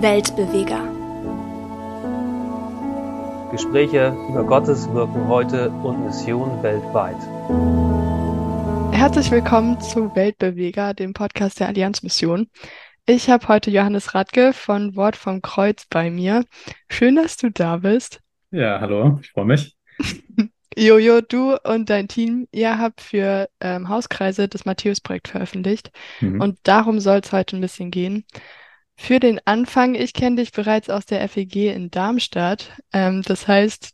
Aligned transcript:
Weltbeweger. 0.00 0.80
Gespräche 3.50 4.16
über 4.28 4.44
Gottes 4.44 4.88
Wirken 4.94 5.26
heute 5.26 5.70
und 5.70 6.04
Mission 6.04 6.62
weltweit. 6.62 7.16
Herzlich 8.94 9.32
willkommen 9.32 9.80
zu 9.80 10.14
Weltbeweger, 10.14 10.94
dem 10.94 11.14
Podcast 11.14 11.58
der 11.58 11.66
Allianzmission. 11.66 12.48
Ich 13.06 13.28
habe 13.28 13.48
heute 13.48 13.72
Johannes 13.72 14.14
Radke 14.14 14.52
von 14.52 14.94
Wort 14.94 15.16
vom 15.16 15.42
Kreuz 15.42 15.84
bei 15.90 16.12
mir. 16.12 16.44
Schön, 16.88 17.16
dass 17.16 17.36
du 17.36 17.50
da 17.50 17.78
bist. 17.78 18.20
Ja, 18.52 18.80
hallo, 18.80 19.18
ich 19.20 19.32
freue 19.32 19.46
mich. 19.46 19.76
Jojo, 20.76 21.22
du 21.22 21.56
und 21.64 21.90
dein 21.90 22.06
Team, 22.06 22.46
ihr 22.52 22.78
habt 22.78 23.00
für 23.00 23.48
ähm, 23.60 23.88
Hauskreise 23.88 24.46
das 24.46 24.64
Matthäus-Projekt 24.64 25.26
veröffentlicht 25.26 25.90
mhm. 26.20 26.40
und 26.40 26.60
darum 26.62 27.00
soll 27.00 27.18
es 27.18 27.32
heute 27.32 27.56
ein 27.56 27.60
bisschen 27.60 27.90
gehen. 27.90 28.24
Für 29.00 29.20
den 29.20 29.40
Anfang, 29.44 29.94
ich 29.94 30.12
kenne 30.12 30.36
dich 30.36 30.50
bereits 30.50 30.90
aus 30.90 31.06
der 31.06 31.26
FEG 31.28 31.72
in 31.72 31.88
Darmstadt. 31.90 32.72
Ähm, 32.92 33.22
das 33.22 33.46
heißt, 33.46 33.92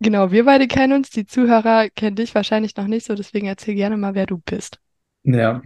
genau, 0.00 0.32
wir 0.32 0.44
beide 0.44 0.66
kennen 0.66 0.94
uns, 0.94 1.10
die 1.10 1.24
Zuhörer 1.26 1.88
kennen 1.90 2.16
dich 2.16 2.34
wahrscheinlich 2.34 2.76
noch 2.76 2.88
nicht 2.88 3.06
so, 3.06 3.14
deswegen 3.14 3.46
erzähl 3.46 3.76
gerne 3.76 3.96
mal, 3.96 4.16
wer 4.16 4.26
du 4.26 4.38
bist. 4.38 4.80
Ja, 5.22 5.62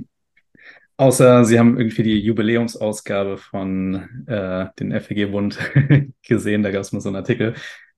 außer 0.99 1.47
sie 1.47 1.59
haben 1.59 1.79
irgendwie 1.79 2.02
die 2.02 2.21
Jubiläumsausgabe 2.21 3.39
von 3.39 4.27
äh, 4.27 4.66
den 4.79 4.93
FEG-Bund 5.01 5.59
gesehen, 6.23 6.63
da 6.63 6.71
gab 6.71 6.83
es 6.83 6.93
mal 6.93 7.01
so 7.01 7.09
einen 7.09 7.16
Artikel 7.16 7.55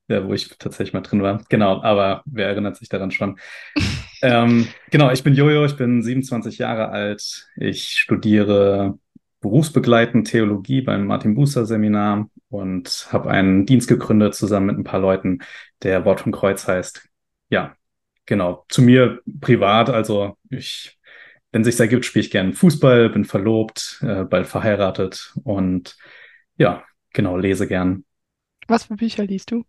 ja, 0.08 0.26
wo 0.26 0.32
ich 0.32 0.48
tatsächlich 0.58 0.94
mal 0.94 1.02
drin 1.02 1.22
war. 1.22 1.42
Genau, 1.48 1.82
aber 1.82 2.22
wer 2.24 2.48
erinnert 2.48 2.76
sich 2.76 2.88
daran 2.88 3.10
schon? 3.10 3.38
ähm, 4.22 4.66
genau, 4.90 5.10
ich 5.10 5.22
bin 5.22 5.34
Jojo, 5.34 5.64
ich 5.66 5.76
bin 5.76 6.02
27 6.02 6.58
Jahre 6.58 6.88
alt. 6.88 7.46
Ich 7.56 7.98
studiere 7.98 8.98
berufsbegleitend 9.40 10.28
Theologie 10.28 10.80
beim 10.80 11.06
Martin 11.06 11.34
Bußer 11.34 11.66
Seminar 11.66 12.28
und 12.48 13.08
habe 13.10 13.30
einen 13.30 13.66
Dienst 13.66 13.88
gegründet 13.88 14.34
zusammen 14.34 14.66
mit 14.66 14.78
ein 14.78 14.84
paar 14.84 15.00
Leuten, 15.00 15.40
der 15.82 16.04
Wort 16.04 16.20
vom 16.20 16.32
Kreuz 16.32 16.66
heißt. 16.66 17.08
Ja, 17.50 17.76
genau. 18.26 18.64
Zu 18.68 18.82
mir 18.82 19.20
privat, 19.40 19.90
also 19.90 20.36
ich, 20.50 20.98
wenn 21.52 21.64
sich 21.64 21.78
ergibt, 21.78 22.04
spiele 22.04 22.24
ich 22.24 22.30
gerne 22.30 22.52
Fußball, 22.52 23.10
bin 23.10 23.24
verlobt, 23.24 24.00
äh, 24.02 24.24
bald 24.24 24.46
verheiratet 24.46 25.34
und 25.44 25.96
ja, 26.56 26.84
genau, 27.12 27.36
lese 27.36 27.68
gern. 27.68 28.04
Was 28.66 28.84
für 28.84 28.96
Bücher 28.96 29.24
liest 29.24 29.50
du? 29.50 29.64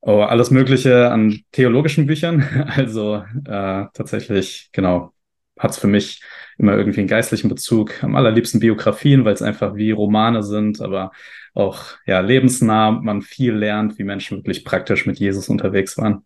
Oh, 0.00 0.20
alles 0.22 0.50
Mögliche 0.50 1.10
an 1.10 1.40
theologischen 1.52 2.06
Büchern. 2.06 2.42
Also 2.76 3.24
äh, 3.44 3.86
tatsächlich, 3.92 4.70
genau, 4.72 5.11
hat 5.58 5.72
es 5.72 5.78
für 5.78 5.86
mich 5.86 6.22
immer 6.58 6.76
irgendwie 6.76 7.00
einen 7.00 7.08
geistlichen 7.08 7.48
Bezug. 7.48 8.02
Am 8.02 8.16
allerliebsten 8.16 8.60
Biografien, 8.60 9.24
weil 9.24 9.34
es 9.34 9.42
einfach 9.42 9.74
wie 9.74 9.90
Romane 9.90 10.42
sind, 10.42 10.80
aber 10.80 11.12
auch 11.54 11.84
ja 12.06 12.20
lebensnah, 12.20 12.92
man 12.92 13.22
viel 13.22 13.52
lernt, 13.52 13.98
wie 13.98 14.04
Menschen 14.04 14.38
wirklich 14.38 14.64
praktisch 14.64 15.06
mit 15.06 15.18
Jesus 15.18 15.48
unterwegs 15.48 15.98
waren. 15.98 16.24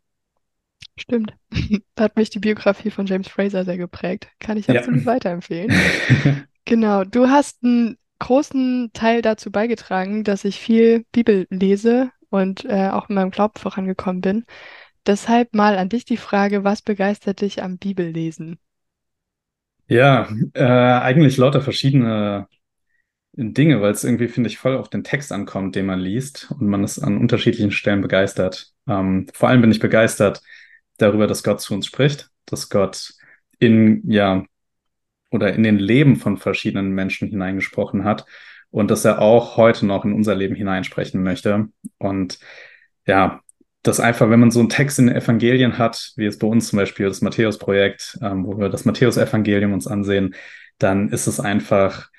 Stimmt. 0.99 1.35
Da 1.95 2.05
hat 2.05 2.17
mich 2.17 2.31
die 2.31 2.39
Biografie 2.39 2.91
von 2.91 3.07
James 3.07 3.29
Fraser 3.29 3.65
sehr 3.65 3.77
geprägt. 3.77 4.29
Kann 4.39 4.57
ich 4.57 4.71
absolut 4.71 5.01
ja. 5.01 5.07
weiterempfehlen. 5.13 5.73
genau, 6.65 7.05
du 7.05 7.29
hast 7.29 7.63
einen 7.63 7.99
großen 8.19 8.91
Teil 8.95 9.23
dazu 9.23 9.51
beigetragen, 9.51 10.25
dass 10.25 10.45
ich 10.45 10.59
viel 10.59 11.05
Bibel 11.13 11.47
lese 11.51 12.11
und 12.31 12.65
äh, 12.65 12.89
auch 12.89 13.09
in 13.09 13.15
meinem 13.15 13.31
Glauben 13.31 13.59
vorangekommen 13.59 14.23
bin. 14.23 14.45
Deshalb 15.07 15.55
mal 15.55 15.79
an 15.79 15.89
dich 15.89 16.05
die 16.05 16.17
Frage, 16.17 16.65
was 16.65 16.83
begeistert 16.83 17.41
dich 17.41 17.63
am 17.63 17.79
Bibellesen? 17.79 18.59
Ja, 19.89 20.29
äh, 20.55 20.63
eigentlich 20.65 21.37
lauter 21.37 21.61
verschiedene 21.61 22.49
Dinge, 23.35 23.83
weil 23.83 23.93
es 23.93 24.05
irgendwie, 24.05 24.29
finde 24.29 24.49
ich, 24.51 24.59
voll 24.59 24.77
auf 24.77 24.91
den 24.91 25.05
Text 25.05 25.33
ankommt, 25.33 25.77
den 25.77 25.87
man 25.87 26.01
liest 26.01 26.51
und 26.59 26.69
man 26.69 26.85
ist 26.85 26.99
an 27.01 27.19
unterschiedlichen 27.19 27.73
Stellen 27.73 28.03
begeistert. 28.03 28.73
Ähm, 28.89 29.29
vor 29.35 29.49
allem 29.51 29.63
bin 29.63 29.73
ich 29.73 29.81
begeistert 29.81 30.43
darüber, 30.99 31.27
dass 31.27 31.45
Gott 31.45 31.61
zu 31.61 31.75
uns 31.75 31.87
spricht, 31.87 32.31
dass 32.47 32.71
Gott 32.71 33.15
in, 33.61 34.03
ja, 34.11 34.45
oder 35.31 35.55
in 35.55 35.63
den 35.63 35.79
Leben 35.79 36.17
von 36.17 36.37
verschiedenen 36.39 36.93
Menschen 36.93 37.29
hineingesprochen 37.29 38.05
hat 38.05 38.27
und 38.71 38.91
dass 38.91 39.05
er 39.05 39.21
auch 39.21 39.57
heute 39.57 39.87
noch 39.87 40.05
in 40.05 40.13
unser 40.13 40.35
Leben 40.35 40.55
hineinsprechen 40.55 41.23
möchte. 41.23 41.69
Und 41.99 42.39
ja, 43.07 43.41
das 43.87 44.01
einfach, 44.01 44.31
wenn 44.31 44.41
man 44.41 44.51
so 44.51 44.61
einen 44.61 44.69
Text 44.69 44.99
in 44.99 45.07
den 45.07 45.17
Evangelien 45.17 45.79
hat, 45.79 46.13
wie 46.17 46.27
es 46.27 46.39
bei 46.39 46.47
uns 46.47 46.69
zum 46.69 46.79
Beispiel 46.79 47.07
das 47.07 47.21
Matthäus-Projekt, 47.21 48.19
ähm, 48.23 48.47
wo 48.47 48.59
wir 48.59 48.69
das 48.69 48.85
Matthäus-Evangelium 48.85 49.73
uns 49.73 49.87
ansehen, 49.87 50.35
dann 50.79 51.09
ist 51.09 51.27
es 51.27 51.41
einfach, 51.41 52.11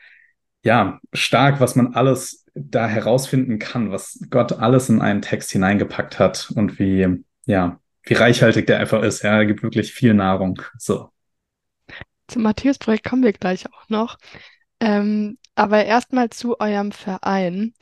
ja, 0.63 0.99
stark, 1.13 1.59
was 1.59 1.75
man 1.75 1.93
alles 1.93 2.45
da 2.55 2.87
herausfinden 2.87 3.59
kann, 3.59 3.91
was 3.91 4.19
Gott 4.29 4.53
alles 4.53 4.89
in 4.89 5.01
einen 5.01 5.21
Text 5.21 5.51
hineingepackt 5.51 6.19
hat 6.19 6.51
und 6.55 6.79
wie, 6.79 7.23
ja, 7.45 7.79
wie 8.03 8.13
reichhaltig 8.13 8.67
der 8.67 8.79
einfach 8.79 9.03
ist. 9.03 9.23
Ja, 9.23 9.37
er 9.37 9.45
gibt 9.45 9.63
wirklich 9.63 9.93
viel 9.93 10.13
Nahrung. 10.13 10.61
So. 10.77 11.09
Zum 12.27 12.43
Matthäus-Projekt 12.43 13.07
kommen 13.07 13.23
wir 13.23 13.33
gleich 13.33 13.65
auch 13.67 13.89
noch. 13.89 14.17
Ähm, 14.79 15.37
aber 15.55 15.85
erstmal 15.85 16.29
zu 16.29 16.59
eurem 16.59 16.91
Verein. 16.91 17.73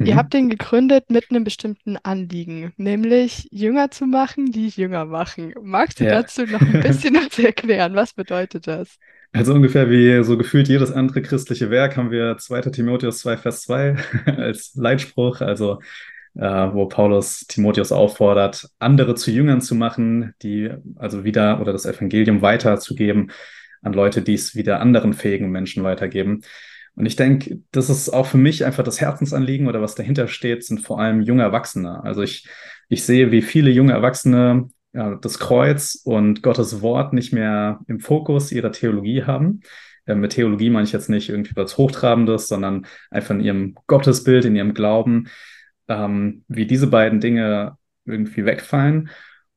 Mhm. 0.00 0.06
Ihr 0.06 0.16
habt 0.16 0.32
den 0.32 0.48
gegründet 0.48 1.10
mit 1.10 1.30
einem 1.30 1.44
bestimmten 1.44 1.98
Anliegen, 1.98 2.72
nämlich 2.78 3.48
Jünger 3.50 3.90
zu 3.90 4.06
machen, 4.06 4.50
die 4.50 4.68
Jünger 4.68 5.04
machen. 5.04 5.52
Magst 5.62 6.00
du 6.00 6.04
ja. 6.04 6.22
dazu 6.22 6.46
noch 6.46 6.60
ein 6.60 6.80
bisschen 6.82 7.14
was 7.14 7.38
erklären? 7.38 7.94
Was 7.94 8.14
bedeutet 8.14 8.66
das? 8.66 8.96
Also 9.32 9.52
ungefähr 9.52 9.90
wie 9.90 10.24
so 10.24 10.38
gefühlt 10.38 10.68
jedes 10.68 10.90
andere 10.90 11.22
christliche 11.22 11.70
Werk 11.70 11.96
haben 11.96 12.10
wir 12.10 12.38
2. 12.38 12.62
Timotheus 12.62 13.20
2, 13.20 13.36
Vers 13.36 13.62
2 13.62 13.96
als 14.38 14.74
Leitspruch, 14.74 15.42
also 15.42 15.80
äh, 16.34 16.40
wo 16.40 16.86
Paulus 16.86 17.46
Timotheus 17.46 17.92
auffordert, 17.92 18.70
andere 18.78 19.14
zu 19.16 19.30
Jüngern 19.30 19.60
zu 19.60 19.74
machen, 19.74 20.34
die 20.42 20.70
also 20.96 21.24
wieder 21.24 21.60
oder 21.60 21.72
das 21.72 21.84
Evangelium 21.84 22.40
weiterzugeben 22.40 23.32
an 23.82 23.92
Leute, 23.92 24.22
die 24.22 24.34
es 24.34 24.54
wieder 24.54 24.80
anderen 24.80 25.12
fähigen 25.12 25.50
Menschen 25.50 25.84
weitergeben. 25.84 26.42
Und 27.00 27.06
ich 27.06 27.16
denke, 27.16 27.62
das 27.72 27.88
ist 27.88 28.10
auch 28.10 28.26
für 28.26 28.36
mich 28.36 28.66
einfach 28.66 28.84
das 28.84 29.00
Herzensanliegen 29.00 29.68
oder 29.68 29.80
was 29.80 29.94
dahinter 29.94 30.28
steht, 30.28 30.64
sind 30.64 30.82
vor 30.82 31.00
allem 31.00 31.22
junge 31.22 31.42
Erwachsene. 31.42 32.04
Also 32.04 32.20
ich, 32.20 32.46
ich 32.90 33.04
sehe, 33.04 33.30
wie 33.32 33.40
viele 33.40 33.70
junge 33.70 33.94
Erwachsene 33.94 34.68
ja, 34.92 35.14
das 35.14 35.38
Kreuz 35.38 36.02
und 36.04 36.42
Gottes 36.42 36.82
Wort 36.82 37.14
nicht 37.14 37.32
mehr 37.32 37.80
im 37.88 38.00
Fokus 38.00 38.52
ihrer 38.52 38.70
Theologie 38.70 39.24
haben. 39.24 39.62
Äh, 40.04 40.14
mit 40.14 40.32
Theologie 40.32 40.68
meine 40.68 40.84
ich 40.84 40.92
jetzt 40.92 41.08
nicht 41.08 41.30
irgendwie 41.30 41.56
was 41.56 41.78
Hochtrabendes, 41.78 42.48
sondern 42.48 42.84
einfach 43.10 43.34
in 43.34 43.40
ihrem 43.40 43.76
Gottesbild, 43.86 44.44
in 44.44 44.56
ihrem 44.56 44.74
Glauben, 44.74 45.28
ähm, 45.88 46.44
wie 46.48 46.66
diese 46.66 46.88
beiden 46.88 47.20
Dinge 47.20 47.78
irgendwie 48.04 48.44
wegfallen. 48.44 49.08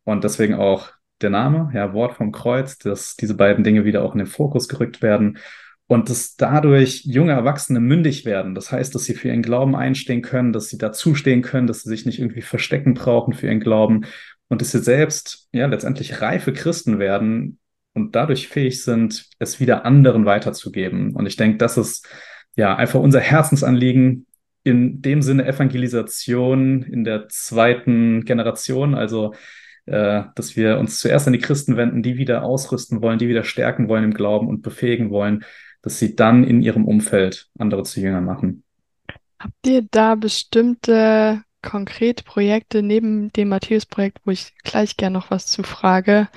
Und 0.05 0.23
deswegen 0.23 0.53
auch 0.53 0.91
der 1.19 1.29
Name, 1.29 1.71
ja, 1.73 1.91
Wort 1.91 2.13
vom 2.13 2.31
Kreuz, 2.31 2.77
dass 2.77 3.17
diese 3.17 3.35
beiden 3.35 3.65
Dinge 3.65 3.83
wieder 3.83 4.01
auch 4.01 4.13
in 4.13 4.19
den 4.19 4.27
Fokus 4.27 4.69
gerückt 4.69 5.01
werden 5.01 5.39
und 5.87 6.09
dass 6.09 6.35
dadurch 6.35 7.03
junge 7.05 7.33
Erwachsene 7.33 7.79
mündig 7.79 8.25
werden. 8.25 8.55
Das 8.55 8.71
heißt, 8.71 8.95
dass 8.95 9.03
sie 9.03 9.15
für 9.15 9.27
ihren 9.27 9.41
Glauben 9.41 9.75
einstehen 9.75 10.21
können, 10.21 10.53
dass 10.53 10.69
sie 10.69 10.77
dazustehen 10.77 11.41
können, 11.41 11.67
dass 11.67 11.83
sie 11.83 11.89
sich 11.89 12.05
nicht 12.05 12.19
irgendwie 12.19 12.41
verstecken 12.41 12.93
brauchen 12.93 13.33
für 13.33 13.47
ihren 13.47 13.59
Glauben 13.59 14.05
und 14.47 14.61
dass 14.61 14.71
sie 14.71 14.79
selbst 14.79 15.49
ja 15.51 15.67
letztendlich 15.67 16.21
reife 16.21 16.53
Christen 16.53 16.99
werden 16.99 17.59
und 17.93 18.15
dadurch 18.15 18.47
fähig 18.47 18.83
sind, 18.83 19.29
es 19.39 19.59
wieder 19.59 19.85
anderen 19.85 20.25
weiterzugeben. 20.25 21.15
Und 21.15 21.25
ich 21.25 21.35
denke, 21.35 21.57
das 21.57 21.77
ist 21.77 22.07
ja 22.55 22.75
einfach 22.75 22.99
unser 22.99 23.19
Herzensanliegen, 23.19 24.25
in 24.63 25.01
dem 25.01 25.21
Sinne 25.21 25.45
Evangelisation 25.45 26.83
in 26.83 27.03
der 27.03 27.27
zweiten 27.27 28.23
Generation, 28.23 28.95
also 28.95 29.33
äh, 29.85 30.23
dass 30.35 30.55
wir 30.55 30.79
uns 30.79 30.99
zuerst 30.99 31.27
an 31.27 31.33
die 31.33 31.39
Christen 31.39 31.75
wenden, 31.75 32.01
die 32.01 32.17
wieder 32.17 32.43
ausrüsten 32.43 33.01
wollen, 33.01 33.19
die 33.19 33.27
wieder 33.27 33.43
stärken 33.43 33.89
wollen 33.89 34.05
im 34.05 34.13
Glauben 34.13 34.47
und 34.47 34.61
befähigen 34.61 35.09
wollen, 35.09 35.43
dass 35.83 35.99
sie 35.99 36.15
dann 36.15 36.43
in 36.43 36.61
ihrem 36.61 36.85
Umfeld 36.85 37.49
andere 37.59 37.83
zu 37.83 37.99
Jüngern 37.99 38.25
machen. 38.25 38.63
Habt 39.39 39.67
ihr 39.67 39.85
da 39.91 40.15
bestimmte 40.15 41.43
konkrete 41.61 42.23
Projekte 42.23 42.81
neben 42.81 43.31
dem 43.33 43.49
Matthäus-Projekt, 43.49 44.19
wo 44.25 44.31
ich 44.31 44.53
gleich 44.63 44.97
gerne 44.97 45.13
noch 45.13 45.29
was 45.29 45.45
zu 45.45 45.63
frage, 45.63 46.29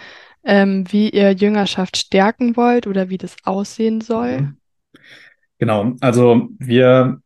ähm, 0.44 0.84
wie 0.90 1.10
ihr 1.10 1.32
Jüngerschaft 1.32 1.96
stärken 1.96 2.56
wollt 2.56 2.86
oder 2.86 3.08
wie 3.08 3.18
das 3.18 3.36
aussehen 3.44 4.00
soll? 4.00 4.40
Mhm. 4.40 4.56
Genau, 5.58 5.94
also 6.00 6.48
wir 6.58 7.20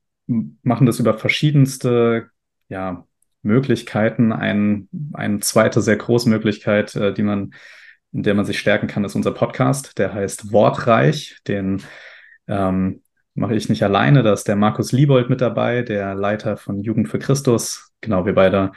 machen 0.63 0.87
das 0.87 1.01
über 1.01 1.19
verschiedenste 1.19 2.31
ja, 2.69 3.05
Möglichkeiten. 3.43 4.33
Ein, 4.33 4.89
eine 5.13 5.41
zweite 5.41 5.81
sehr 5.81 5.97
große 5.97 6.29
Möglichkeit, 6.29 6.95
äh, 6.95 7.13
die 7.13 7.23
man, 7.23 7.55
in 8.13 8.23
der 8.23 8.35
man 8.35 8.45
sich 8.45 8.59
stärken 8.59 8.87
kann, 8.87 9.05
ist 9.05 9.17
unser 9.17 9.33
Podcast. 9.33 9.99
Der 9.99 10.15
heißt 10.15 10.53
Wortreich. 10.53 11.39
Den 11.49 11.83
ähm, 12.51 13.03
mache 13.35 13.55
ich 13.55 13.69
nicht 13.69 13.83
alleine. 13.83 14.23
Da 14.23 14.33
ist 14.35 14.49
der 14.49 14.57
Markus 14.57 14.93
Liebold 14.93 15.31
mit 15.31 15.41
dabei, 15.41 15.83
der 15.83 16.15
Leiter 16.15 16.57
von 16.57 16.83
Jugend 16.83 17.09
für 17.09 17.19
Christus. 17.19 17.93
Genau, 18.03 18.27
wir 18.27 18.35
beide 18.35 18.73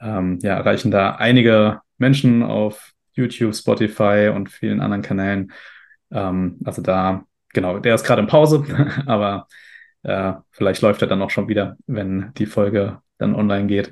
ähm, 0.00 0.38
ja, 0.42 0.56
erreichen 0.56 0.90
da 0.90 1.12
einige 1.16 1.80
Menschen 1.98 2.42
auf 2.42 2.92
YouTube, 3.14 3.54
Spotify 3.54 4.30
und 4.34 4.50
vielen 4.50 4.80
anderen 4.80 5.02
Kanälen. 5.02 5.52
Ähm, 6.10 6.58
also 6.64 6.82
da, 6.82 7.24
genau, 7.54 7.78
der 7.78 7.94
ist 7.94 8.04
gerade 8.04 8.20
in 8.22 8.28
Pause, 8.28 8.64
aber 9.06 9.46
Äh, 10.04 10.34
vielleicht 10.50 10.82
läuft 10.82 11.00
er 11.02 11.08
dann 11.08 11.22
auch 11.22 11.30
schon 11.30 11.48
wieder, 11.48 11.78
wenn 11.86 12.30
die 12.36 12.46
Folge 12.46 13.00
dann 13.18 13.34
online 13.34 13.66
geht. 13.66 13.90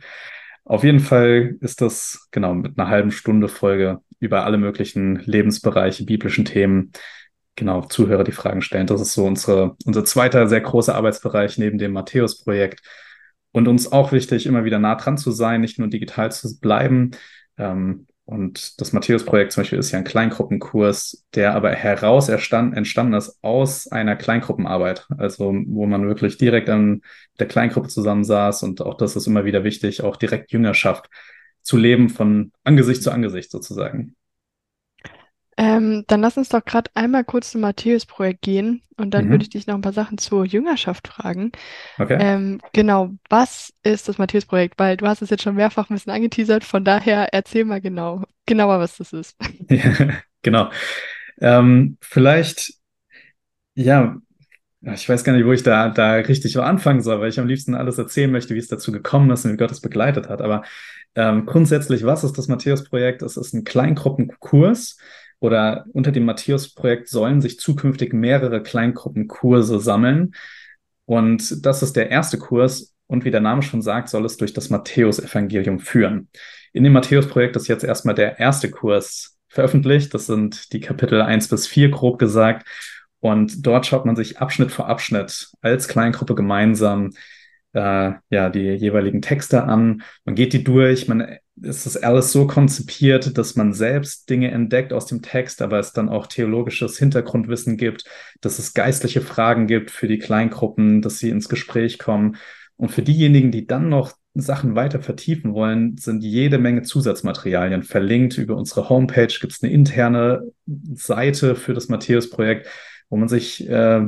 Auf 0.65 0.85
jeden 0.85 1.01
Fall 1.01 1.57
ist 1.61 1.81
das 1.81 2.29
genau 2.31 2.55
mit 2.55 2.79
einer 2.79 2.89
halben 2.89 3.11
Stunde 3.11 3.49
Folge 3.49 4.01
über 4.21 4.45
alle 4.45 4.59
möglichen 4.59 5.17
Lebensbereiche, 5.21 6.05
biblischen 6.05 6.45
Themen. 6.45 6.93
Genau, 7.57 7.83
Zuhörer, 7.83 8.25
die 8.25 8.33
Fragen 8.33 8.63
stellen. 8.63 8.87
Das 8.87 9.01
ist 9.01 9.13
so 9.13 9.27
unsere, 9.27 9.77
unser 9.85 10.05
zweiter 10.05 10.49
sehr 10.49 10.63
großer 10.63 10.95
Arbeitsbereich 10.95 11.59
neben 11.59 11.79
dem 11.79 11.93
Matthäus-Projekt. 11.93 12.81
Und 13.53 13.69
uns 13.69 13.93
auch 13.93 14.13
wichtig, 14.13 14.47
immer 14.47 14.65
wieder 14.65 14.79
nah 14.79 14.95
dran 14.95 15.19
zu 15.19 15.31
sein, 15.31 15.61
nicht 15.61 15.79
nur 15.79 15.89
digital 15.89 16.33
zu 16.33 16.59
bleiben. 16.59 17.11
Ähm, 17.59 18.07
und 18.25 18.81
das 18.81 18.95
Matthäus-Projekt 18.95 19.53
zum 19.53 19.63
Beispiel 19.63 19.79
ist 19.79 19.91
ja 19.91 19.99
ein 19.99 20.05
Kleingruppenkurs, 20.05 21.27
der 21.35 21.55
aber 21.55 21.71
heraus 21.73 22.31
entstanden 22.31 23.15
ist 23.15 23.39
aus 23.43 23.89
einer 23.89 24.17
Kleingruppenarbeit. 24.17 25.07
Also 25.19 25.53
wo 25.67 25.87
man 25.87 26.07
wirklich 26.07 26.39
direkt 26.39 26.71
an 26.71 27.03
der 27.39 27.49
Kleingruppe 27.49 27.89
zusammensaß 27.89 28.63
und 28.63 28.81
auch 28.81 28.97
das 28.97 29.17
ist 29.17 29.27
immer 29.27 29.45
wieder 29.45 29.65
wichtig, 29.65 30.03
auch 30.03 30.17
direkt 30.17 30.53
Jüngerschaft 30.53 31.11
zu 31.63 31.77
leben 31.77 32.09
von 32.09 32.53
Angesicht 32.65 33.03
zu 33.03 33.11
Angesicht 33.11 33.51
sozusagen. 33.51 34.15
Ähm, 35.63 36.03
dann 36.09 36.21
lass 36.21 36.37
uns 36.37 36.49
doch 36.49 36.65
gerade 36.65 36.91
einmal 36.95 37.23
kurz 37.23 37.53
zum 37.53 37.61
Matthäus-Projekt 37.61 38.43
gehen 38.43 38.83
und 38.97 39.15
dann 39.15 39.27
mhm. 39.27 39.31
würde 39.31 39.45
ich 39.45 39.51
dich 39.51 39.69
noch 39.69 39.77
ein 39.77 39.81
paar 39.81 39.93
Sachen 39.93 40.19
zur 40.19 40.45
Jüngerschaft 40.45 41.07
fragen. 41.07 41.53
Okay. 42.01 42.19
Ähm, 42.19 42.61
genau, 42.73 43.11
was 43.31 43.73
ist 43.85 44.09
das 44.09 44.19
Matthäus-Projekt? 44.19 44.81
Weil 44.81 44.97
du 44.97 45.07
hast 45.07 45.23
es 45.23 45.31
jetzt 45.31 45.45
schon 45.45 45.55
mehrfach 45.55 45.89
ein 45.89 45.95
bisschen 45.95 46.13
angeteasert, 46.13 46.65
von 46.65 46.85
daher 46.85 47.33
erzähl 47.33 47.65
mal 47.65 47.81
genau, 47.81 48.25
genauer, 48.45 48.81
was 48.81 48.97
das 48.97 49.13
ist. 49.13 49.37
Ja, 49.71 49.93
genau. 50.43 50.71
Ähm, 51.41 51.97
vielleicht, 52.01 52.75
ja, 53.77 54.17
ich 54.81 55.09
weiß 55.09 55.23
gar 55.23 55.33
nicht, 55.33 55.47
wo 55.47 55.53
ich 55.53 55.63
da, 55.63 55.91
da 55.91 56.15
richtig 56.15 56.59
anfangen 56.59 57.03
soll, 57.03 57.21
weil 57.21 57.29
ich 57.29 57.39
am 57.39 57.47
liebsten 57.47 57.77
alles 57.77 57.99
erzählen 57.99 58.33
möchte, 58.33 58.57
wie 58.57 58.59
es 58.59 58.67
dazu 58.67 58.91
gekommen 58.91 59.31
ist 59.31 59.45
und 59.45 59.53
wie 59.53 59.57
Gott 59.57 59.71
es 59.71 59.81
begleitet 59.81 60.29
hat. 60.29 60.43
Aber 60.43 60.65
ähm, 61.15 61.47
grundsätzlich, 61.47 62.05
was 62.05 62.25
ist 62.25 62.37
das 62.37 62.49
Matthäus-Projekt? 62.49 63.23
Es 63.23 63.37
ist 63.37 63.55
ein 63.55 63.63
Kleingruppenkurs 63.63 64.99
oder 65.43 65.87
unter 65.93 66.13
dem 66.13 66.25
Matthäus-Projekt 66.25 67.09
sollen 67.09 67.41
sich 67.41 67.59
zukünftig 67.59 68.13
mehrere 68.13 68.63
Kleingruppenkurse 68.63 69.81
sammeln. 69.81 70.35
Und 71.05 71.67
das 71.67 71.83
ist 71.83 71.97
der 71.97 72.11
erste 72.11 72.39
Kurs. 72.39 72.95
Und 73.09 73.25
wie 73.25 73.33
der 73.33 73.41
Name 73.41 73.63
schon 73.63 73.83
sagt, 73.83 74.09
soll 74.09 74.25
es 74.25 74.37
durch 74.37 74.53
das 74.53 74.71
Matthäus-Evangelium 74.71 75.81
führen. 75.81 76.29
In 76.73 76.85
dem 76.85 76.93
Matthäus-Projekt 76.93 77.57
ist 77.57 77.67
jetzt 77.67 77.83
erstmal 77.83 78.15
der 78.15 78.39
erste 78.39 78.71
Kurs 78.71 79.37
veröffentlicht. 79.49 80.15
Das 80.15 80.27
sind 80.27 80.73
die 80.73 80.81
Kapitel 80.81 81.21
1 81.21 81.49
bis 81.49 81.67
4 81.67 81.91
grob 81.91 82.21
gesagt. 82.21 82.69
Und 83.19 83.67
dort 83.67 83.85
schaut 83.85 84.07
man 84.07 84.15
sich 84.15 84.39
Abschnitt 84.39 84.71
für 84.71 84.85
Abschnitt 84.85 85.51
als 85.61 85.89
Kleingruppe 85.89 86.37
gemeinsam 86.37 87.11
äh, 87.73 88.13
ja 88.31 88.49
die 88.49 88.75
jeweiligen 88.75 89.23
Texte 89.23 89.65
an. 89.65 90.03
Man 90.25 90.37
geht 90.37 90.53
die 90.53 90.63
durch, 90.63 91.09
man 91.09 91.37
ist 91.63 91.87
das 91.87 91.97
alles 91.97 92.33
so 92.33 92.47
konzipiert, 92.47 93.37
dass 93.39 93.57
man 93.57 93.73
selbst 93.73 94.29
Dinge 94.29 94.51
entdeckt 94.51 94.93
aus 94.93 95.07
dem 95.07 95.23
Text, 95.23 95.63
aber 95.63 95.79
es 95.79 95.93
dann 95.93 96.09
auch 96.09 96.27
theologisches 96.27 96.99
Hintergrundwissen 96.99 97.77
gibt, 97.77 98.05
dass 98.41 98.59
es 98.59 98.75
geistliche 98.75 99.21
Fragen 99.21 99.67
gibt 99.67 99.91
für 99.91 100.09
die 100.09 100.19
Kleingruppen, 100.19 101.03
dass 101.03 101.19
sie 101.19 101.31
ins 101.31 101.49
Gespräch 101.49 101.99
kommen. 101.99 102.37
Und 102.77 102.91
für 102.91 103.03
diejenigen, 103.03 103.53
die 103.53 103.67
dann 103.67 103.89
noch 103.89 104.13
Sachen 104.35 104.75
weiter 104.75 105.01
vertiefen 105.01 105.53
wollen, 105.53 105.97
sind 105.99 106.23
jede 106.25 106.59
Menge 106.59 106.83
Zusatzmaterialien 106.83 107.83
verlinkt. 107.83 108.39
Über 108.39 108.57
unsere 108.57 108.89
Homepage 108.89 109.33
gibt 109.41 109.53
es 109.53 109.63
eine 109.63 109.73
interne 109.73 110.43
Seite 110.95 111.55
für 111.55 111.75
das 111.75 111.89
Matthäus-Projekt, 111.89 112.67
wo 113.11 113.17
man 113.17 113.29
sich 113.29 113.69
äh, 113.69 114.03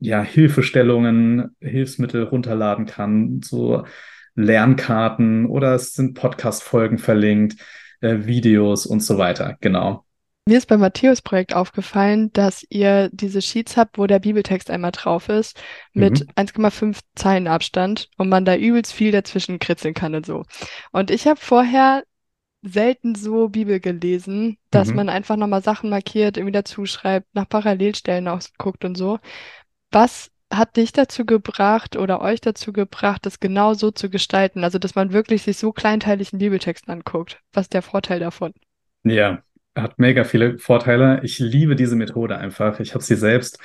ja 0.00 0.22
Hilfestellungen, 0.22 1.54
Hilfsmittel 1.60 2.24
runterladen 2.24 2.86
kann, 2.86 3.42
so 3.42 3.84
Lernkarten 4.34 5.46
oder 5.46 5.74
es 5.74 5.92
sind 5.92 6.14
Podcast-Folgen 6.14 6.98
verlinkt, 6.98 7.60
äh, 8.00 8.18
Videos 8.20 8.86
und 8.86 9.00
so 9.00 9.18
weiter. 9.18 9.56
Genau. 9.60 10.04
Mir 10.46 10.58
ist 10.58 10.66
beim 10.66 10.80
Matthäus-Projekt 10.80 11.54
aufgefallen, 11.54 12.32
dass 12.32 12.66
ihr 12.70 13.10
diese 13.12 13.42
Sheets 13.42 13.76
habt, 13.76 13.98
wo 13.98 14.06
der 14.06 14.18
Bibeltext 14.18 14.70
einmal 14.70 14.90
drauf 14.90 15.28
ist, 15.28 15.60
mit 15.92 16.26
mhm. 16.26 16.32
1,5 16.34 16.98
Zeilen 17.14 17.46
Abstand 17.46 18.08
und 18.16 18.28
man 18.28 18.44
da 18.44 18.56
übelst 18.56 18.92
viel 18.92 19.12
dazwischen 19.12 19.58
kritzeln 19.58 19.94
kann 19.94 20.14
und 20.14 20.26
so. 20.26 20.44
Und 20.92 21.10
ich 21.10 21.26
habe 21.26 21.38
vorher 21.38 22.02
selten 22.62 23.14
so 23.14 23.48
Bibel 23.48 23.80
gelesen, 23.80 24.58
dass 24.70 24.88
mhm. 24.88 24.96
man 24.96 25.08
einfach 25.08 25.36
nochmal 25.36 25.62
Sachen 25.62 25.90
markiert, 25.90 26.36
irgendwie 26.36 26.52
dazu 26.52 26.84
schreibt, 26.84 27.26
nach 27.32 27.48
Parallelstellen 27.48 28.28
ausguckt 28.28 28.84
und 28.84 28.96
so. 28.96 29.18
Was 29.90 30.30
hat 30.50 30.76
dich 30.76 30.92
dazu 30.92 31.24
gebracht 31.24 31.96
oder 31.96 32.20
euch 32.20 32.40
dazu 32.40 32.72
gebracht, 32.72 33.24
das 33.24 33.40
genau 33.40 33.74
so 33.74 33.90
zu 33.90 34.10
gestalten? 34.10 34.64
Also, 34.64 34.78
dass 34.78 34.94
man 34.94 35.12
wirklich 35.12 35.42
sich 35.42 35.58
so 35.58 35.72
kleinteilig 35.72 36.32
einen 36.32 36.40
Bibeltext 36.40 36.88
anguckt. 36.88 37.40
Was 37.52 37.66
ist 37.66 37.74
der 37.74 37.82
Vorteil 37.82 38.20
davon? 38.20 38.52
Ja, 39.04 39.42
hat 39.76 39.98
mega 39.98 40.24
viele 40.24 40.58
Vorteile. 40.58 41.20
Ich 41.22 41.38
liebe 41.38 41.76
diese 41.76 41.96
Methode 41.96 42.36
einfach. 42.36 42.80
Ich 42.80 42.94
habe 42.94 43.04
sie 43.04 43.16
selbst, 43.16 43.58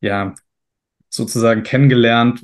ja, 0.00 0.34
sozusagen 1.08 1.62
kennengelernt. 1.62 2.42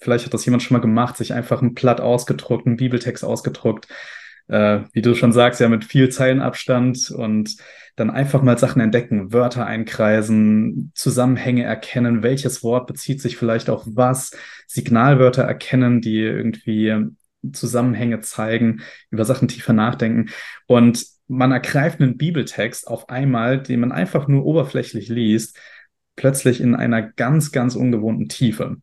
Vielleicht 0.00 0.26
hat 0.26 0.34
das 0.34 0.44
jemand 0.44 0.62
schon 0.62 0.76
mal 0.76 0.80
gemacht, 0.80 1.16
sich 1.16 1.32
einfach 1.32 1.62
ein 1.62 1.74
Blatt 1.74 2.00
ausgedruckt, 2.00 2.66
einen 2.66 2.76
Bibeltext 2.76 3.24
ausgedruckt. 3.24 3.86
Äh, 4.48 4.80
wie 4.92 5.02
du 5.02 5.14
schon 5.14 5.32
sagst, 5.32 5.60
ja, 5.60 5.68
mit 5.68 5.84
viel 5.84 6.10
Zeilenabstand 6.10 7.10
und 7.10 7.56
dann 7.96 8.10
einfach 8.10 8.42
mal 8.42 8.58
Sachen 8.58 8.80
entdecken, 8.80 9.32
Wörter 9.32 9.66
einkreisen, 9.66 10.90
Zusammenhänge 10.94 11.62
erkennen, 11.62 12.22
welches 12.22 12.62
Wort 12.62 12.86
bezieht 12.86 13.20
sich 13.20 13.36
vielleicht 13.36 13.70
auf 13.70 13.84
was, 13.86 14.32
Signalwörter 14.66 15.44
erkennen, 15.44 16.00
die 16.00 16.18
irgendwie 16.18 16.94
Zusammenhänge 17.52 18.20
zeigen, 18.20 18.80
über 19.10 19.24
Sachen 19.24 19.48
tiefer 19.48 19.72
nachdenken. 19.72 20.30
Und 20.66 21.06
man 21.28 21.52
ergreift 21.52 22.00
einen 22.00 22.16
Bibeltext 22.16 22.88
auf 22.88 23.08
einmal, 23.08 23.62
den 23.62 23.80
man 23.80 23.92
einfach 23.92 24.28
nur 24.28 24.44
oberflächlich 24.44 25.08
liest, 25.08 25.58
plötzlich 26.16 26.60
in 26.60 26.74
einer 26.74 27.02
ganz, 27.02 27.52
ganz 27.52 27.76
ungewohnten 27.76 28.28
Tiefe. 28.28 28.76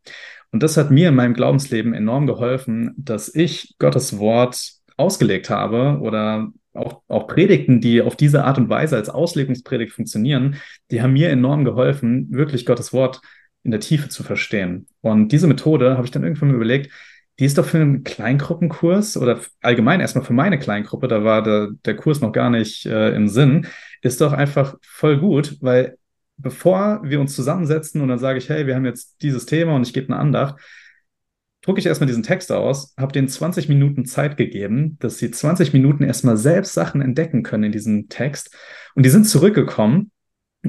Und 0.52 0.64
das 0.64 0.76
hat 0.78 0.92
mir 0.92 1.10
in 1.10 1.16
meinem 1.16 1.34
Glaubensleben 1.34 1.94
enorm 1.94 2.28
geholfen, 2.28 2.94
dass 2.98 3.34
ich 3.34 3.76
Gottes 3.80 4.18
Wort 4.18 4.81
ausgelegt 5.02 5.50
habe 5.50 6.00
oder 6.02 6.52
auch, 6.74 7.02
auch 7.08 7.28
Predigten, 7.28 7.82
die 7.82 8.02
auf 8.02 8.16
diese 8.16 8.46
Art 8.46 8.58
und 8.58 8.70
Weise 8.70 8.96
als 8.96 9.10
Auslegungspredigt 9.10 9.92
funktionieren, 9.92 10.56
die 10.90 11.02
haben 11.02 11.14
mir 11.14 11.30
enorm 11.30 11.66
geholfen, 11.66 12.28
wirklich 12.32 12.66
Gottes 12.66 12.94
Wort 12.94 13.22
in 13.64 13.72
der 13.72 13.80
Tiefe 13.80 14.10
zu 14.10 14.24
verstehen. 14.24 14.88
Und 15.02 15.32
diese 15.32 15.48
Methode 15.48 15.96
habe 15.96 16.06
ich 16.06 16.12
dann 16.12 16.24
irgendwann 16.24 16.50
mal 16.50 16.56
überlegt, 16.56 16.92
die 17.40 17.46
ist 17.46 17.58
doch 17.58 17.66
für 17.66 17.78
einen 17.78 18.04
Kleingruppenkurs 18.04 19.18
oder 19.18 19.40
allgemein 19.62 20.00
erstmal 20.00 20.24
für 20.24 20.34
meine 20.34 20.60
Kleingruppe, 20.60 21.08
da 21.08 21.24
war 21.24 21.42
der, 21.44 21.70
der 21.86 21.96
Kurs 21.96 22.22
noch 22.22 22.32
gar 22.32 22.50
nicht 22.50 22.86
äh, 22.86 23.16
im 23.16 23.28
Sinn, 23.28 23.68
ist 24.02 24.22
doch 24.22 24.34
einfach 24.34 24.76
voll 24.82 25.18
gut, 25.20 25.58
weil 25.62 25.98
bevor 26.38 27.02
wir 27.04 27.20
uns 27.20 27.36
zusammensetzen 27.36 28.02
und 28.02 28.08
dann 28.10 28.20
sage 28.20 28.38
ich, 28.38 28.50
hey, 28.50 28.68
wir 28.68 28.76
haben 28.76 28.86
jetzt 28.86 29.22
dieses 29.22 29.46
Thema 29.46 29.76
und 29.76 29.88
ich 29.88 29.94
gebe 29.94 30.12
eine 30.12 30.22
Andacht, 30.22 30.60
drucke 31.62 31.80
ich 31.80 31.86
erstmal 31.86 32.08
diesen 32.08 32.24
Text 32.24 32.52
aus, 32.52 32.94
habe 32.98 33.12
denen 33.12 33.28
20 33.28 33.70
Minuten 33.70 34.06
Zeit 34.06 34.38
gegeben, 34.38 34.98
dass 35.00 35.18
sie 35.18 35.32
20 35.32 35.74
Minuten 35.74 36.04
erstmal 36.04 36.38
selbst 36.38 36.74
Sachen 36.74 37.02
entdecken 37.02 37.44
können 37.44 37.66
in 37.66 37.72
diesem 37.72 38.10
Text. 38.10 38.56
Und 38.96 39.06
die 39.06 39.10
sind 39.10 39.26
zurückgekommen 39.26 40.12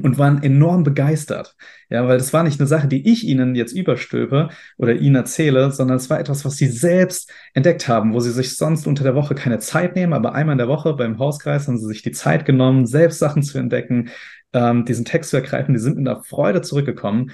und 0.01 0.17
waren 0.17 0.41
enorm 0.41 0.83
begeistert. 0.83 1.55
Ja, 1.89 2.07
weil 2.07 2.17
das 2.17 2.33
war 2.33 2.43
nicht 2.43 2.59
eine 2.59 2.67
Sache, 2.67 2.87
die 2.87 3.11
ich 3.11 3.25
ihnen 3.25 3.55
jetzt 3.55 3.73
überstülpe 3.73 4.49
oder 4.77 4.93
ihnen 4.95 5.15
erzähle, 5.15 5.71
sondern 5.71 5.97
es 5.97 6.09
war 6.09 6.19
etwas, 6.19 6.45
was 6.45 6.57
sie 6.57 6.67
selbst 6.67 7.31
entdeckt 7.53 7.87
haben, 7.87 8.13
wo 8.13 8.19
sie 8.19 8.31
sich 8.31 8.57
sonst 8.57 8.87
unter 8.87 9.03
der 9.03 9.15
Woche 9.15 9.35
keine 9.35 9.59
Zeit 9.59 9.95
nehmen, 9.95 10.13
aber 10.13 10.33
einmal 10.33 10.53
in 10.53 10.57
der 10.57 10.67
Woche 10.67 10.93
beim 10.93 11.19
Hauskreis 11.19 11.67
haben 11.67 11.77
sie 11.77 11.87
sich 11.87 12.01
die 12.01 12.11
Zeit 12.11 12.45
genommen, 12.45 12.87
selbst 12.87 13.19
Sachen 13.19 13.43
zu 13.43 13.59
entdecken, 13.59 14.09
ähm, 14.53 14.85
diesen 14.85 15.05
Text 15.05 15.29
zu 15.29 15.37
ergreifen. 15.37 15.73
Die 15.73 15.79
sind 15.79 15.97
mit 15.97 16.07
einer 16.07 16.23
Freude 16.23 16.61
zurückgekommen. 16.61 17.31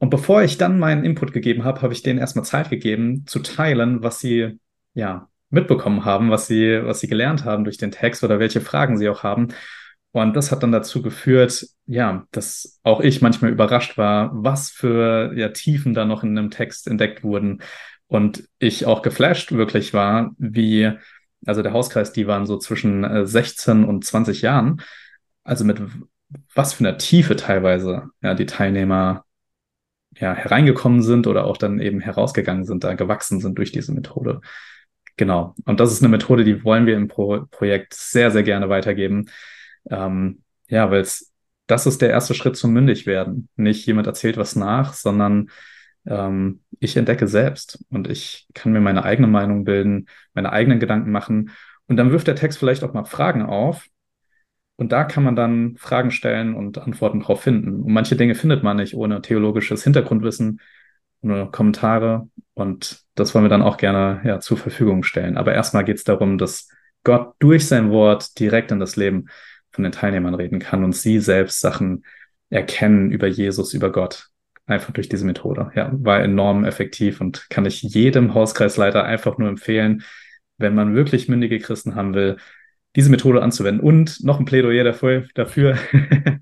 Und 0.00 0.08
bevor 0.08 0.42
ich 0.42 0.56
dann 0.56 0.78
meinen 0.78 1.04
Input 1.04 1.34
gegeben 1.34 1.64
habe, 1.64 1.82
habe 1.82 1.92
ich 1.92 2.02
denen 2.02 2.18
erstmal 2.18 2.46
Zeit 2.46 2.70
gegeben, 2.70 3.26
zu 3.26 3.40
teilen, 3.40 4.02
was 4.02 4.18
sie 4.18 4.58
ja 4.94 5.28
mitbekommen 5.50 6.06
haben, 6.06 6.30
was 6.30 6.46
sie, 6.46 6.80
was 6.82 7.00
sie 7.00 7.06
gelernt 7.06 7.44
haben 7.44 7.64
durch 7.64 7.76
den 7.76 7.90
Text 7.90 8.24
oder 8.24 8.38
welche 8.38 8.62
Fragen 8.62 8.96
sie 8.96 9.10
auch 9.10 9.22
haben. 9.22 9.48
Und 10.12 10.34
das 10.34 10.50
hat 10.50 10.62
dann 10.62 10.72
dazu 10.72 11.02
geführt, 11.02 11.66
ja, 11.84 12.26
dass 12.32 12.80
auch 12.82 13.00
ich 13.00 13.20
manchmal 13.20 13.50
überrascht 13.50 13.98
war, 13.98 14.30
was 14.32 14.70
für 14.70 15.34
ja, 15.36 15.50
Tiefen 15.50 15.92
da 15.92 16.06
noch 16.06 16.24
in 16.24 16.36
einem 16.36 16.50
Text 16.50 16.88
entdeckt 16.88 17.22
wurden. 17.22 17.60
Und 18.06 18.48
ich 18.58 18.86
auch 18.86 19.02
geflasht 19.02 19.52
wirklich 19.52 19.92
war, 19.92 20.32
wie, 20.38 20.92
also 21.44 21.62
der 21.62 21.74
Hauskreis, 21.74 22.12
die 22.12 22.26
waren 22.26 22.46
so 22.46 22.56
zwischen 22.56 23.26
16 23.26 23.82
äh, 23.82 23.86
und 23.86 24.02
20 24.02 24.40
Jahren. 24.40 24.80
Also 25.44 25.66
mit 25.66 25.82
was 26.54 26.72
für 26.72 26.88
einer 26.88 26.96
Tiefe 26.96 27.36
teilweise, 27.36 28.08
ja, 28.22 28.32
die 28.32 28.46
Teilnehmer 28.46 29.26
ja, 30.16 30.34
hereingekommen 30.34 31.02
sind 31.02 31.26
oder 31.26 31.44
auch 31.44 31.56
dann 31.56 31.80
eben 31.80 32.00
herausgegangen 32.00 32.64
sind, 32.64 32.84
da 32.84 32.94
gewachsen 32.94 33.40
sind 33.40 33.58
durch 33.58 33.72
diese 33.72 33.92
Methode. 33.92 34.40
Genau. 35.16 35.54
Und 35.66 35.80
das 35.80 35.92
ist 35.92 36.02
eine 36.02 36.08
Methode, 36.08 36.44
die 36.44 36.64
wollen 36.64 36.86
wir 36.86 36.96
im 36.96 37.08
Pro 37.08 37.46
Projekt 37.50 37.94
sehr, 37.94 38.30
sehr 38.30 38.42
gerne 38.42 38.68
weitergeben. 38.68 39.26
Ähm, 39.90 40.42
ja, 40.68 40.90
weil 40.90 41.06
das 41.66 41.86
ist 41.86 42.02
der 42.02 42.10
erste 42.10 42.34
Schritt 42.34 42.56
zum 42.56 42.72
Mündigwerden. 42.72 43.48
Nicht 43.56 43.86
jemand 43.86 44.06
erzählt 44.06 44.36
was 44.36 44.56
nach, 44.56 44.94
sondern 44.94 45.50
ähm, 46.06 46.62
ich 46.80 46.96
entdecke 46.96 47.28
selbst 47.28 47.84
und 47.90 48.08
ich 48.08 48.48
kann 48.54 48.72
mir 48.72 48.80
meine 48.80 49.04
eigene 49.04 49.28
Meinung 49.28 49.64
bilden, 49.64 50.06
meine 50.34 50.52
eigenen 50.52 50.80
Gedanken 50.80 51.10
machen. 51.10 51.50
Und 51.86 51.96
dann 51.96 52.12
wirft 52.12 52.26
der 52.26 52.36
Text 52.36 52.58
vielleicht 52.58 52.82
auch 52.84 52.94
mal 52.94 53.04
Fragen 53.04 53.42
auf. 53.42 53.86
Und 54.80 54.92
da 54.92 55.04
kann 55.04 55.22
man 55.22 55.36
dann 55.36 55.76
Fragen 55.76 56.10
stellen 56.10 56.54
und 56.54 56.78
Antworten 56.78 57.20
drauf 57.20 57.42
finden. 57.42 57.82
Und 57.82 57.92
manche 57.92 58.16
Dinge 58.16 58.34
findet 58.34 58.62
man 58.62 58.78
nicht 58.78 58.94
ohne 58.94 59.20
theologisches 59.20 59.84
Hintergrundwissen, 59.84 60.62
ohne 61.20 61.50
Kommentare. 61.50 62.30
Und 62.54 63.02
das 63.14 63.34
wollen 63.34 63.44
wir 63.44 63.50
dann 63.50 63.60
auch 63.60 63.76
gerne 63.76 64.22
ja, 64.24 64.40
zur 64.40 64.56
Verfügung 64.56 65.02
stellen. 65.02 65.36
Aber 65.36 65.52
erstmal 65.52 65.84
geht 65.84 65.98
es 65.98 66.04
darum, 66.04 66.38
dass 66.38 66.70
Gott 67.04 67.34
durch 67.40 67.66
sein 67.66 67.90
Wort 67.90 68.38
direkt 68.38 68.72
in 68.72 68.80
das 68.80 68.96
Leben 68.96 69.26
von 69.70 69.84
den 69.84 69.92
Teilnehmern 69.92 70.34
reden 70.34 70.60
kann 70.60 70.82
und 70.82 70.96
sie 70.96 71.18
selbst 71.18 71.60
Sachen 71.60 72.06
erkennen 72.48 73.10
über 73.10 73.26
Jesus, 73.26 73.74
über 73.74 73.92
Gott. 73.92 74.28
Einfach 74.64 74.94
durch 74.94 75.10
diese 75.10 75.26
Methode. 75.26 75.72
Ja, 75.74 75.90
war 75.92 76.22
enorm 76.22 76.64
effektiv 76.64 77.20
und 77.20 77.50
kann 77.50 77.66
ich 77.66 77.82
jedem 77.82 78.32
Hauskreisleiter 78.32 79.04
einfach 79.04 79.36
nur 79.36 79.50
empfehlen, 79.50 80.04
wenn 80.56 80.74
man 80.74 80.94
wirklich 80.94 81.28
mündige 81.28 81.58
Christen 81.58 81.96
haben 81.96 82.14
will, 82.14 82.38
diese 82.96 83.10
Methode 83.10 83.42
anzuwenden. 83.42 83.82
Und 83.82 84.22
noch 84.24 84.38
ein 84.38 84.44
Plädoyer 84.44 84.84
dafür. 84.84 85.26
dafür. 85.34 85.76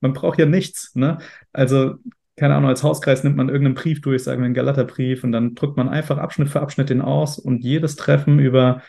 man 0.00 0.12
braucht 0.12 0.38
ja 0.38 0.46
nichts. 0.46 0.94
Ne? 0.94 1.18
Also, 1.52 1.96
keine 2.36 2.54
Ahnung, 2.54 2.68
als 2.68 2.82
Hauskreis 2.82 3.24
nimmt 3.24 3.36
man 3.36 3.48
irgendeinen 3.48 3.74
Brief 3.74 4.00
durch, 4.00 4.22
sagen 4.22 4.40
wir 4.40 4.46
einen 4.46 4.54
Galaterbrief, 4.54 5.24
und 5.24 5.32
dann 5.32 5.54
drückt 5.54 5.76
man 5.76 5.88
einfach 5.88 6.18
Abschnitt 6.18 6.50
für 6.50 6.60
Abschnitt 6.60 6.90
den 6.90 7.00
aus 7.00 7.38
und 7.38 7.64
jedes 7.64 7.96
Treffen 7.96 8.38
über 8.38 8.82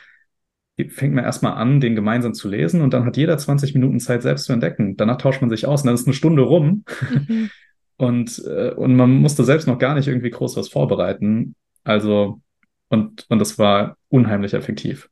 fängt 0.89 1.15
man 1.15 1.23
erstmal 1.23 1.53
an, 1.53 1.79
den 1.79 1.95
gemeinsam 1.95 2.33
zu 2.33 2.47
lesen 2.47 2.81
und 2.81 2.93
dann 2.93 3.05
hat 3.05 3.17
jeder 3.17 3.37
20 3.37 3.73
Minuten 3.73 3.99
Zeit, 3.99 4.21
selbst 4.21 4.45
zu 4.45 4.53
entdecken. 4.53 4.95
Danach 4.95 5.17
tauscht 5.17 5.41
man 5.41 5.49
sich 5.49 5.65
aus 5.65 5.81
und 5.81 5.87
dann 5.87 5.95
ist 5.95 6.05
eine 6.05 6.13
Stunde 6.13 6.43
rum. 6.43 6.83
Mhm. 7.27 7.49
und, 7.97 8.43
äh, 8.45 8.71
und 8.71 8.95
man 8.95 9.09
musste 9.09 9.43
selbst 9.43 9.67
noch 9.67 9.79
gar 9.79 9.95
nicht 9.95 10.07
irgendwie 10.07 10.29
groß 10.29 10.55
was 10.55 10.69
vorbereiten. 10.69 11.55
Also, 11.83 12.41
und, 12.89 13.25
und 13.29 13.39
das 13.39 13.57
war 13.57 13.97
unheimlich 14.09 14.53
effektiv. 14.53 15.09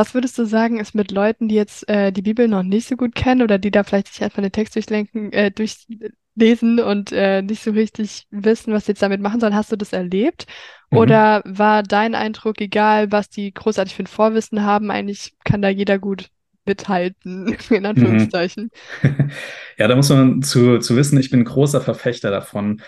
Was 0.00 0.14
würdest 0.14 0.38
du 0.38 0.46
sagen, 0.46 0.80
ist 0.80 0.94
mit 0.94 1.10
Leuten, 1.10 1.46
die 1.46 1.56
jetzt 1.56 1.86
äh, 1.86 2.10
die 2.10 2.22
Bibel 2.22 2.48
noch 2.48 2.62
nicht 2.62 2.88
so 2.88 2.96
gut 2.96 3.14
kennen 3.14 3.42
oder 3.42 3.58
die 3.58 3.70
da 3.70 3.84
vielleicht 3.84 4.06
sich 4.06 4.24
einfach 4.24 4.40
den 4.40 4.50
Text 4.50 4.74
durchlenken, 4.74 5.30
äh, 5.34 5.50
durchlesen 5.50 6.80
und 6.80 7.12
äh, 7.12 7.42
nicht 7.42 7.62
so 7.62 7.72
richtig 7.72 8.26
wissen, 8.30 8.72
was 8.72 8.86
sie 8.86 8.92
jetzt 8.92 9.02
damit 9.02 9.20
machen 9.20 9.40
sollen? 9.40 9.54
Hast 9.54 9.72
du 9.72 9.76
das 9.76 9.92
erlebt? 9.92 10.46
Mhm. 10.90 10.96
Oder 10.96 11.42
war 11.44 11.82
dein 11.82 12.14
Eindruck, 12.14 12.62
egal 12.62 13.12
was 13.12 13.28
die 13.28 13.52
großartig 13.52 13.94
für 13.94 14.04
ein 14.04 14.06
Vorwissen 14.06 14.64
haben, 14.64 14.90
eigentlich 14.90 15.34
kann 15.44 15.60
da 15.60 15.68
jeder 15.68 15.98
gut 15.98 16.30
mithalten, 16.64 17.54
in 17.68 17.84
Anführungszeichen? 17.84 18.70
Mhm. 19.02 19.30
Ja, 19.76 19.86
da 19.86 19.96
muss 19.96 20.08
man 20.08 20.42
zu, 20.42 20.78
zu 20.78 20.96
wissen, 20.96 21.20
ich 21.20 21.28
bin 21.28 21.44
großer 21.44 21.82
Verfechter 21.82 22.30
davon, 22.30 22.80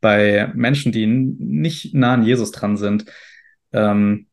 bei 0.00 0.50
Menschen, 0.54 0.92
die 0.92 1.06
nicht 1.06 1.94
nah 1.94 2.14
an 2.14 2.24
Jesus 2.24 2.52
dran 2.52 2.78
sind, 2.78 3.04
ähm, 3.72 4.28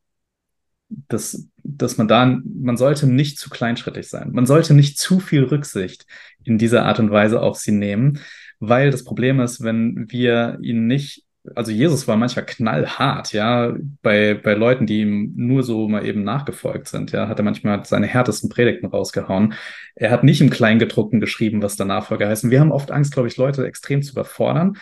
dass, 1.07 1.47
dass 1.63 1.97
man 1.97 2.07
da, 2.07 2.39
man 2.43 2.77
sollte 2.77 3.07
nicht 3.07 3.39
zu 3.39 3.49
kleinschrittig 3.49 4.07
sein. 4.07 4.31
Man 4.31 4.45
sollte 4.45 4.73
nicht 4.73 4.97
zu 4.97 5.19
viel 5.19 5.43
Rücksicht 5.43 6.05
in 6.43 6.57
dieser 6.57 6.85
Art 6.85 6.99
und 6.99 7.11
Weise 7.11 7.41
auf 7.41 7.57
sie 7.57 7.71
nehmen, 7.71 8.19
weil 8.59 8.91
das 8.91 9.03
Problem 9.03 9.39
ist, 9.39 9.63
wenn 9.63 10.05
wir 10.09 10.57
ihn 10.61 10.87
nicht, 10.87 11.23
also 11.55 11.71
Jesus 11.71 12.07
war 12.07 12.17
manchmal 12.17 12.45
knallhart, 12.45 13.33
ja, 13.33 13.75
bei, 14.01 14.35
bei 14.35 14.53
Leuten, 14.53 14.85
die 14.85 15.01
ihm 15.01 15.33
nur 15.35 15.63
so 15.63 15.87
mal 15.89 16.05
eben 16.05 16.23
nachgefolgt 16.23 16.87
sind, 16.87 17.11
ja, 17.11 17.27
hat 17.27 17.39
er 17.39 17.45
manchmal 17.45 17.83
seine 17.85 18.07
härtesten 18.07 18.49
Predigten 18.49 18.87
rausgehauen. 18.87 19.53
Er 19.95 20.11
hat 20.11 20.23
nicht 20.23 20.41
im 20.41 20.51
Kleingedruckten 20.51 21.19
geschrieben, 21.19 21.63
was 21.63 21.77
der 21.77 21.87
Nachfolger 21.87 22.27
heißt. 22.27 22.43
Und 22.43 22.51
wir 22.51 22.59
haben 22.59 22.71
oft 22.71 22.91
Angst, 22.91 23.13
glaube 23.13 23.27
ich, 23.27 23.37
Leute 23.37 23.65
extrem 23.65 24.03
zu 24.03 24.11
überfordern 24.11 24.77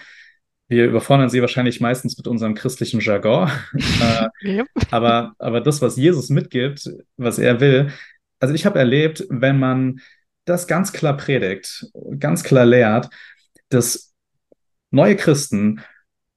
wir 0.69 0.85
überfordern 0.85 1.29
sie 1.29 1.41
wahrscheinlich 1.41 1.81
meistens 1.81 2.17
mit 2.17 2.27
unserem 2.27 2.55
christlichen 2.55 3.01
Jargon. 3.01 3.49
äh, 3.73 4.27
yep. 4.47 4.67
aber, 4.91 5.33
aber 5.39 5.61
das, 5.61 5.81
was 5.81 5.97
Jesus 5.97 6.29
mitgibt, 6.29 6.89
was 7.17 7.39
er 7.39 7.59
will, 7.59 7.91
also 8.39 8.53
ich 8.53 8.65
habe 8.65 8.79
erlebt, 8.79 9.25
wenn 9.29 9.59
man 9.59 9.99
das 10.45 10.67
ganz 10.67 10.93
klar 10.93 11.17
predigt, 11.17 11.87
ganz 12.17 12.43
klar 12.43 12.65
lehrt, 12.65 13.09
dass 13.69 14.13
neue 14.91 15.15
Christen 15.15 15.81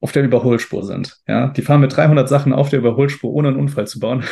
auf 0.01 0.11
der 0.11 0.25
Überholspur 0.25 0.85
sind. 0.85 1.21
Ja, 1.29 1.49
die 1.49 1.63
fahren 1.63 1.81
mit 1.81 1.97
300 1.97 2.29
Sachen 2.29 2.53
auf 2.53 2.71
der 2.71 2.81
Überholspur, 2.81 3.33
ohne 3.33 3.49
einen 3.49 3.57
Unfall 3.57 3.87
zu 3.87 4.01
bauen. 4.01 4.25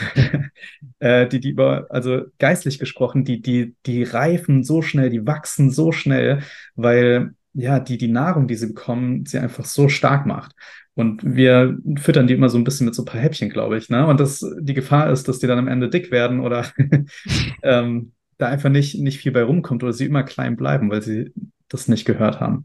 äh, 0.98 1.28
die, 1.28 1.38
die 1.38 1.50
über, 1.50 1.86
also 1.90 2.22
geistlich 2.38 2.80
gesprochen, 2.80 3.24
die, 3.24 3.40
die, 3.40 3.76
die 3.86 4.02
reifen 4.02 4.64
so 4.64 4.82
schnell, 4.82 5.10
die 5.10 5.26
wachsen 5.26 5.70
so 5.70 5.92
schnell, 5.92 6.42
weil 6.74 7.34
ja, 7.52 7.80
die, 7.80 7.98
die 7.98 8.08
Nahrung, 8.08 8.46
die 8.46 8.54
sie 8.54 8.68
bekommen, 8.68 9.26
sie 9.26 9.38
einfach 9.38 9.64
so 9.64 9.88
stark 9.88 10.26
macht. 10.26 10.54
Und 10.94 11.22
wir 11.24 11.78
füttern 11.96 12.26
die 12.26 12.34
immer 12.34 12.48
so 12.48 12.58
ein 12.58 12.64
bisschen 12.64 12.84
mit 12.84 12.94
so 12.94 13.02
ein 13.02 13.06
paar 13.06 13.20
Häppchen, 13.20 13.48
glaube 13.48 13.78
ich. 13.78 13.88
Ne? 13.88 14.06
Und 14.06 14.20
das, 14.20 14.44
die 14.60 14.74
Gefahr 14.74 15.10
ist, 15.10 15.28
dass 15.28 15.38
die 15.38 15.46
dann 15.46 15.58
am 15.58 15.68
Ende 15.68 15.88
dick 15.88 16.10
werden 16.10 16.40
oder 16.40 16.66
ähm, 17.62 18.12
da 18.38 18.48
einfach 18.48 18.70
nicht, 18.70 18.98
nicht 18.98 19.20
viel 19.20 19.32
bei 19.32 19.42
rumkommt 19.42 19.82
oder 19.82 19.92
sie 19.92 20.06
immer 20.06 20.22
klein 20.22 20.56
bleiben, 20.56 20.90
weil 20.90 21.02
sie 21.02 21.32
das 21.68 21.88
nicht 21.88 22.04
gehört 22.04 22.40
haben. 22.40 22.64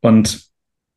Und 0.00 0.44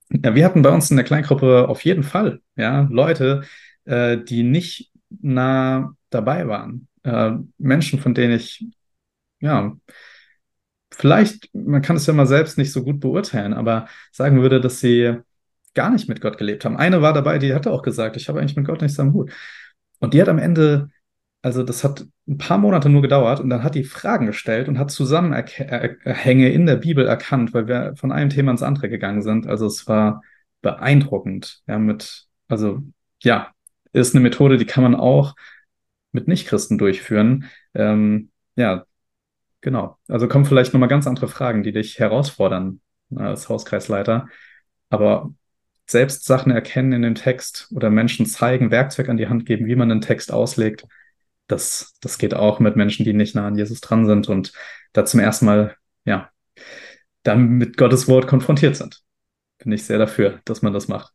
ja, 0.09 0.35
wir 0.35 0.45
hatten 0.45 0.61
bei 0.61 0.69
uns 0.69 0.89
in 0.91 0.97
der 0.97 1.05
Kleingruppe 1.05 1.67
auf 1.67 1.83
jeden 1.83 2.03
Fall 2.03 2.41
ja, 2.55 2.87
Leute, 2.89 3.43
äh, 3.85 4.17
die 4.17 4.43
nicht 4.43 4.91
nah 5.21 5.93
dabei 6.09 6.47
waren. 6.47 6.87
Äh, 7.03 7.31
Menschen, 7.57 7.99
von 7.99 8.13
denen 8.13 8.35
ich 8.35 8.65
ja 9.39 9.75
vielleicht, 10.97 11.53
man 11.53 11.81
kann 11.81 11.95
es 11.95 12.07
ja 12.07 12.13
mal 12.13 12.25
selbst 12.25 12.57
nicht 12.57 12.71
so 12.71 12.83
gut 12.83 12.99
beurteilen, 12.99 13.53
aber 13.53 13.87
sagen 14.11 14.41
würde, 14.41 14.59
dass 14.59 14.79
sie 14.79 15.17
gar 15.75 15.91
nicht 15.91 16.09
mit 16.09 16.21
Gott 16.21 16.37
gelebt 16.37 16.65
haben. 16.65 16.75
Eine 16.75 17.01
war 17.01 17.13
dabei, 17.13 17.37
die 17.37 17.53
hatte 17.53 17.71
auch 17.71 17.83
gesagt, 17.83 18.17
ich 18.17 18.27
habe 18.29 18.39
eigentlich 18.39 18.55
mit 18.55 18.65
Gott 18.65 18.81
nichts 18.81 18.99
am 18.99 19.13
Hut. 19.13 19.31
Und 19.99 20.13
die 20.13 20.21
hat 20.21 20.29
am 20.29 20.39
Ende, 20.39 20.89
also 21.43 21.61
das 21.63 21.83
hat 21.83 22.05
ein 22.27 22.39
paar 22.39 22.57
Monate 22.57 22.89
nur 22.89 23.03
gedauert 23.03 23.39
und 23.39 23.49
dann 23.49 23.63
hat 23.63 23.75
die 23.75 23.83
Fragen 23.83 24.25
gestellt 24.25 24.67
und 24.67 24.79
hat 24.79 24.89
Zusammenhänge 24.91 26.49
in 26.49 26.65
der 26.65 26.77
Bibel 26.77 27.05
erkannt, 27.05 27.53
weil 27.53 27.67
wir 27.67 27.93
von 27.95 28.11
einem 28.11 28.31
Thema 28.31 28.51
ins 28.51 28.63
andere 28.63 28.89
gegangen 28.89 29.21
sind. 29.21 29.45
Also 29.47 29.67
es 29.67 29.87
war 29.87 30.23
beeindruckend. 30.61 31.61
Ja, 31.67 31.77
mit, 31.77 32.25
also 32.47 32.81
ja, 33.21 33.51
ist 33.93 34.15
eine 34.15 34.23
Methode, 34.23 34.57
die 34.57 34.65
kann 34.65 34.83
man 34.83 34.95
auch 34.95 35.35
mit 36.11 36.27
Nichtchristen 36.27 36.79
durchführen. 36.79 37.45
Ähm, 37.75 38.31
ja, 38.55 38.85
Genau. 39.61 39.97
Also 40.07 40.27
kommen 40.27 40.45
vielleicht 40.45 40.73
nochmal 40.73 40.89
ganz 40.89 41.07
andere 41.07 41.27
Fragen, 41.27 41.63
die 41.63 41.71
dich 41.71 41.99
herausfordern 41.99 42.81
äh, 43.11 43.21
als 43.21 43.49
Hauskreisleiter. 43.49 44.27
Aber 44.89 45.33
selbst 45.85 46.25
Sachen 46.25 46.51
erkennen 46.51 46.93
in 46.93 47.01
dem 47.01 47.15
Text 47.15 47.69
oder 47.73 47.89
Menschen 47.89 48.25
zeigen, 48.25 48.71
Werkzeug 48.71 49.09
an 49.09 49.17
die 49.17 49.27
Hand 49.27 49.45
geben, 49.45 49.67
wie 49.67 49.75
man 49.75 49.91
einen 49.91 50.01
Text 50.01 50.31
auslegt, 50.31 50.85
das, 51.47 51.95
das 52.01 52.17
geht 52.17 52.33
auch 52.33 52.59
mit 52.59 52.75
Menschen, 52.75 53.05
die 53.05 53.13
nicht 53.13 53.35
nah 53.35 53.47
an 53.47 53.57
Jesus 53.57 53.81
dran 53.81 54.05
sind 54.05 54.27
und 54.29 54.51
da 54.93 55.05
zum 55.05 55.19
ersten 55.19 55.45
Mal, 55.45 55.75
ja, 56.05 56.29
dann 57.23 57.49
mit 57.49 57.77
Gottes 57.77 58.07
Wort 58.07 58.27
konfrontiert 58.27 58.75
sind. 58.75 59.01
Bin 59.57 59.71
ich 59.71 59.85
sehr 59.85 59.97
dafür, 59.97 60.41
dass 60.45 60.61
man 60.61 60.73
das 60.73 60.87
macht. 60.87 61.13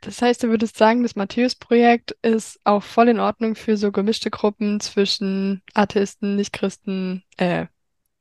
Das 0.00 0.20
heißt, 0.20 0.42
du 0.42 0.48
würdest 0.48 0.76
sagen, 0.76 1.02
das 1.02 1.14
Matthäus-Projekt 1.14 2.16
ist 2.22 2.58
auch 2.64 2.82
voll 2.82 3.08
in 3.08 3.20
Ordnung 3.20 3.54
für 3.54 3.76
so 3.76 3.92
gemischte 3.92 4.30
Gruppen 4.30 4.80
zwischen 4.80 5.62
Atheisten, 5.74 6.34
Nichtchristen, 6.34 7.22
äh, 7.36 7.66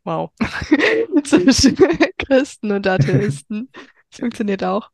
Wow. 0.03 0.31
Zwischen 1.23 1.77
Christen 2.17 2.71
und 2.71 2.87
Atheisten. 2.87 3.69
Das 4.09 4.19
funktioniert 4.19 4.63
auch. 4.63 4.89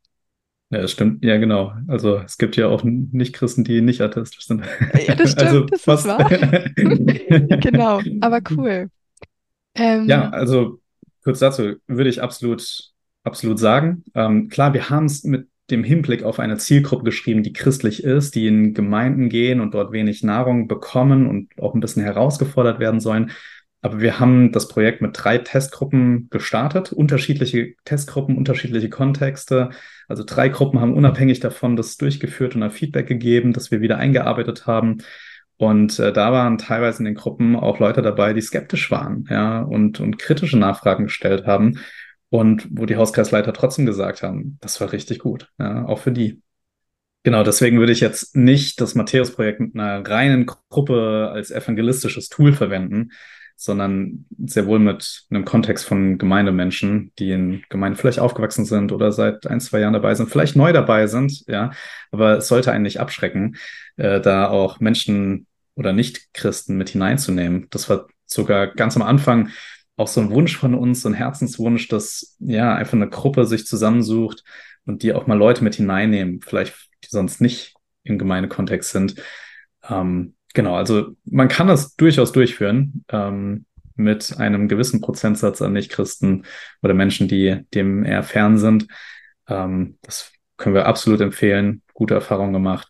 Ja, 0.69 0.81
das 0.81 0.91
stimmt. 0.91 1.23
Ja, 1.23 1.37
genau. 1.37 1.73
Also 1.87 2.17
es 2.17 2.37
gibt 2.37 2.57
ja 2.57 2.67
auch 2.67 2.83
Nicht-Christen, 2.83 3.63
die 3.63 3.81
nicht 3.81 4.01
atheistisch 4.01 4.45
sind. 4.45 4.63
Ja, 5.07 5.15
das 5.15 5.31
stimmt. 5.33 5.47
Also, 5.47 5.63
das 5.63 5.81
fast. 5.81 6.05
ist 6.05 6.11
wahr. 6.11 6.29
genau, 7.59 8.01
aber 8.19 8.41
cool. 8.51 8.89
Ähm, 9.75 10.07
ja, 10.07 10.29
also 10.29 10.81
kurz 11.23 11.39
dazu 11.39 11.75
würde 11.87 12.09
ich 12.09 12.21
absolut, 12.21 12.91
absolut 13.23 13.59
sagen. 13.59 14.03
Ähm, 14.13 14.49
klar, 14.49 14.73
wir 14.73 14.89
haben 14.89 15.05
es 15.05 15.23
mit 15.23 15.47
dem 15.71 15.83
Hinblick 15.83 16.23
auf 16.23 16.39
eine 16.39 16.57
Zielgruppe 16.57 17.03
geschrieben, 17.03 17.43
die 17.43 17.53
christlich 17.53 18.03
ist, 18.03 18.35
die 18.35 18.47
in 18.47 18.73
Gemeinden 18.73 19.29
gehen 19.29 19.59
und 19.61 19.73
dort 19.73 19.91
wenig 19.91 20.23
Nahrung 20.23 20.67
bekommen 20.67 21.27
und 21.27 21.49
auch 21.61 21.73
ein 21.73 21.81
bisschen 21.81 22.03
herausgefordert 22.03 22.79
werden 22.79 22.99
sollen. 22.99 23.31
Aber 23.87 24.01
wir 24.01 24.19
haben 24.19 24.51
das 24.51 24.67
Projekt 24.67 25.01
mit 25.01 25.11
drei 25.13 25.37
Testgruppen 25.37 26.27
gestartet, 26.29 26.91
unterschiedliche 26.91 27.73
Testgruppen, 27.85 28.35
unterschiedliche 28.35 28.89
Kontexte. 28.89 29.69
Also 30.09 30.25
drei 30.25 30.49
Gruppen 30.49 30.81
haben 30.81 30.93
unabhängig 30.93 31.39
davon 31.39 31.77
das 31.77 31.95
durchgeführt 31.95 32.53
und 32.53 32.63
ein 32.63 32.71
Feedback 32.71 33.07
gegeben, 33.07 33.53
das 33.53 33.71
wir 33.71 33.79
wieder 33.79 33.97
eingearbeitet 33.97 34.67
haben. 34.67 34.97
Und 35.55 35.99
äh, 35.99 36.11
da 36.11 36.33
waren 36.33 36.57
teilweise 36.57 36.99
in 36.99 37.05
den 37.05 37.15
Gruppen 37.15 37.55
auch 37.55 37.79
Leute 37.79 38.01
dabei, 38.01 38.33
die 38.33 38.41
skeptisch 38.41 38.91
waren, 38.91 39.23
ja, 39.29 39.61
und, 39.61 40.01
und 40.01 40.19
kritische 40.19 40.59
Nachfragen 40.59 41.05
gestellt 41.05 41.45
haben. 41.47 41.79
Und 42.27 42.67
wo 42.69 42.85
die 42.85 42.97
Hauskreisleiter 42.97 43.53
trotzdem 43.53 43.85
gesagt 43.85 44.21
haben, 44.21 44.57
das 44.59 44.81
war 44.81 44.91
richtig 44.91 45.19
gut, 45.19 45.47
ja, 45.59 45.85
auch 45.85 45.99
für 45.99 46.11
die. 46.11 46.41
Genau, 47.23 47.43
deswegen 47.43 47.79
würde 47.79 47.93
ich 47.93 48.01
jetzt 48.01 48.35
nicht 48.35 48.81
das 48.81 48.95
Matthäus-Projekt 48.95 49.61
mit 49.61 49.75
einer 49.75 50.05
reinen 50.05 50.45
Gruppe 50.45 51.29
als 51.31 51.51
evangelistisches 51.51 52.27
Tool 52.27 52.51
verwenden, 52.51 53.11
sondern 53.57 54.25
sehr 54.45 54.67
wohl 54.67 54.79
mit 54.79 55.25
einem 55.29 55.43
Kontext 55.43 55.85
von 55.85 56.17
Gemeindemenschen, 56.17 57.11
die 57.17 57.31
in 57.31 57.63
Gemeinde 57.69 57.97
vielleicht 57.97 58.19
aufgewachsen 58.19 58.65
sind 58.65 58.91
oder 58.91 59.11
seit 59.11 59.47
ein, 59.47 59.59
zwei 59.59 59.79
Jahren 59.79 59.93
dabei 59.93 60.13
sind, 60.13 60.29
vielleicht 60.29 60.55
neu 60.55 60.71
dabei 60.71 61.07
sind, 61.07 61.43
ja. 61.47 61.71
Aber 62.11 62.37
es 62.37 62.47
sollte 62.47 62.71
einen 62.71 62.83
nicht 62.83 62.99
abschrecken, 62.99 63.57
äh, 63.97 64.21
da 64.21 64.47
auch 64.47 64.79
Menschen 64.79 65.47
oder 65.75 65.91
Nicht-Christen 65.91 66.77
mit 66.77 66.89
hineinzunehmen. 66.89 67.67
Das 67.71 67.89
war 67.89 68.07
sogar 68.25 68.67
ganz 68.67 68.95
am 68.95 69.01
Anfang 69.01 69.49
auch 69.95 70.07
so 70.07 70.21
ein 70.21 70.29
Wunsch 70.29 70.55
von 70.55 70.75
uns, 70.75 71.01
so 71.01 71.09
ein 71.09 71.15
Herzenswunsch, 71.15 71.87
dass 71.87 72.37
ja 72.39 72.75
einfach 72.75 72.93
eine 72.93 73.09
Gruppe 73.09 73.45
sich 73.45 73.65
zusammensucht 73.65 74.43
und 74.85 75.01
die 75.01 75.13
auch 75.13 75.25
mal 75.25 75.37
Leute 75.37 75.63
mit 75.63 75.75
hineinnehmen, 75.75 76.41
vielleicht 76.41 76.75
die 77.03 77.09
sonst 77.09 77.41
nicht 77.41 77.73
im 78.03 78.19
Gemeindekontext 78.19 78.91
sind. 78.91 79.15
Ähm, 79.89 80.35
genau, 80.57 80.73
also 80.73 81.15
man 81.25 81.47
kann 81.49 81.67
das 81.67 81.95
durchaus 81.95 82.31
durchführen 82.31 83.05
ähm, 83.09 83.65
mit 83.95 84.37
einem 84.39 84.67
gewissen 84.67 85.01
Prozentsatz 85.01 85.61
an 85.61 85.73
Nichtchristen 85.73 86.45
oder 86.81 86.95
Menschen, 86.95 87.27
die 87.27 87.63
dem 87.75 88.03
eher 88.03 88.23
fern 88.23 88.57
sind. 88.57 88.87
Ähm, 89.47 89.99
das 90.01 90.33
können 90.57 90.73
wir 90.73 90.87
absolut 90.87 91.21
empfehlen, 91.21 91.83
gute 91.93 92.15
Erfahrungen 92.15 92.53
gemacht. 92.53 92.89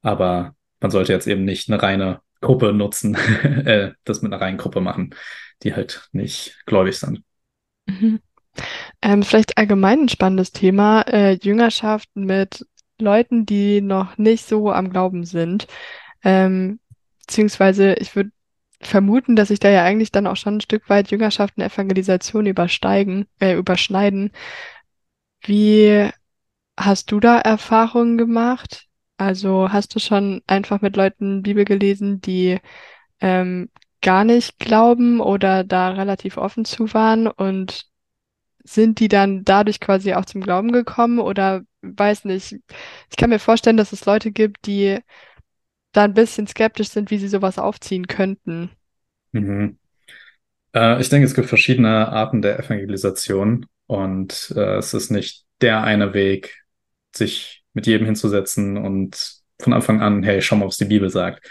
Aber 0.00 0.54
man 0.80 0.92
sollte 0.92 1.12
jetzt 1.12 1.26
eben 1.26 1.44
nicht 1.44 1.68
eine 1.68 1.82
reine 1.82 2.20
Gruppe 2.40 2.72
nutzen, 2.72 3.14
äh, 3.64 3.94
das 4.04 4.22
mit 4.22 4.32
einer 4.32 4.40
reinen 4.40 4.58
Gruppe 4.58 4.80
machen, 4.80 5.12
die 5.64 5.74
halt 5.74 6.08
nicht 6.12 6.62
gläubig 6.66 6.96
sind. 7.00 7.22
Mhm. 7.86 8.20
Ähm, 9.00 9.24
vielleicht 9.24 9.58
allgemein 9.58 10.02
ein 10.02 10.08
spannendes 10.08 10.52
Thema, 10.52 11.02
äh, 11.08 11.32
Jüngerschaft 11.32 12.10
mit 12.14 12.64
Leuten, 13.00 13.44
die 13.44 13.80
noch 13.80 14.18
nicht 14.18 14.46
so 14.46 14.70
am 14.70 14.90
Glauben 14.90 15.24
sind. 15.24 15.66
Ähm, 16.22 16.78
beziehungsweise 17.32 17.94
ich 17.94 18.14
würde 18.14 18.30
vermuten, 18.82 19.36
dass 19.36 19.48
sich 19.48 19.58
da 19.58 19.70
ja 19.70 19.84
eigentlich 19.84 20.12
dann 20.12 20.26
auch 20.26 20.36
schon 20.36 20.56
ein 20.56 20.60
Stück 20.60 20.90
weit 20.90 21.10
Jüngerschaft 21.10 21.56
und 21.56 21.62
Evangelisation 21.62 22.44
übersteigen, 22.44 23.26
äh, 23.40 23.54
überschneiden. 23.56 24.32
Wie 25.40 26.10
hast 26.78 27.10
du 27.10 27.20
da 27.20 27.38
Erfahrungen 27.38 28.18
gemacht? 28.18 28.86
Also 29.16 29.72
hast 29.72 29.94
du 29.94 29.98
schon 29.98 30.42
einfach 30.46 30.82
mit 30.82 30.96
Leuten 30.96 31.42
Bibel 31.42 31.64
gelesen, 31.64 32.20
die 32.20 32.58
ähm, 33.20 33.70
gar 34.02 34.24
nicht 34.24 34.58
glauben 34.58 35.20
oder 35.20 35.64
da 35.64 35.90
relativ 35.90 36.36
offen 36.36 36.66
zu 36.66 36.92
waren 36.92 37.28
und 37.28 37.86
sind 38.62 39.00
die 39.00 39.08
dann 39.08 39.42
dadurch 39.44 39.80
quasi 39.80 40.12
auch 40.12 40.26
zum 40.26 40.42
Glauben 40.42 40.70
gekommen 40.70 41.18
oder 41.18 41.62
weiß 41.80 42.26
nicht. 42.26 42.56
Ich 43.10 43.16
kann 43.16 43.30
mir 43.30 43.38
vorstellen, 43.38 43.78
dass 43.78 43.92
es 43.92 44.04
Leute 44.04 44.32
gibt, 44.32 44.66
die 44.66 45.00
da 45.92 46.04
ein 46.04 46.14
bisschen 46.14 46.46
skeptisch 46.46 46.88
sind, 46.88 47.10
wie 47.10 47.18
sie 47.18 47.28
sowas 47.28 47.58
aufziehen 47.58 48.06
könnten. 48.06 48.70
Mhm. 49.32 49.78
Äh, 50.74 51.00
ich 51.00 51.08
denke, 51.08 51.26
es 51.26 51.34
gibt 51.34 51.48
verschiedene 51.48 52.08
Arten 52.08 52.42
der 52.42 52.58
Evangelisation 52.58 53.66
und 53.86 54.52
äh, 54.56 54.76
es 54.76 54.94
ist 54.94 55.10
nicht 55.10 55.44
der 55.60 55.82
eine 55.82 56.14
Weg, 56.14 56.62
sich 57.14 57.62
mit 57.74 57.86
jedem 57.86 58.06
hinzusetzen 58.06 58.76
und 58.76 59.42
von 59.60 59.72
Anfang 59.72 60.00
an, 60.00 60.22
hey, 60.22 60.42
schau 60.42 60.56
mal, 60.56 60.66
was 60.66 60.76
die 60.76 60.86
Bibel 60.86 61.08
sagt. 61.08 61.48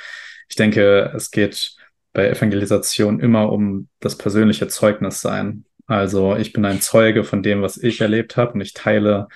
Ich 0.49 0.55
denke, 0.55 1.11
es 1.15 1.31
geht 1.31 1.75
bei 2.13 2.29
Evangelisation 2.29 3.19
immer 3.19 3.51
um 3.51 3.87
das 3.99 4.17
persönliche 4.17 4.67
Zeugnis 4.67 5.21
sein. 5.21 5.65
Also 5.87 6.35
ich 6.35 6.51
bin 6.51 6.65
ein 6.65 6.81
Zeuge 6.81 7.23
von 7.23 7.41
dem, 7.41 7.61
was 7.61 7.77
ich 7.77 8.01
erlebt 8.01 8.37
habe 8.37 8.53
und 8.53 8.61
ich 8.61 8.73
teile 8.73 9.27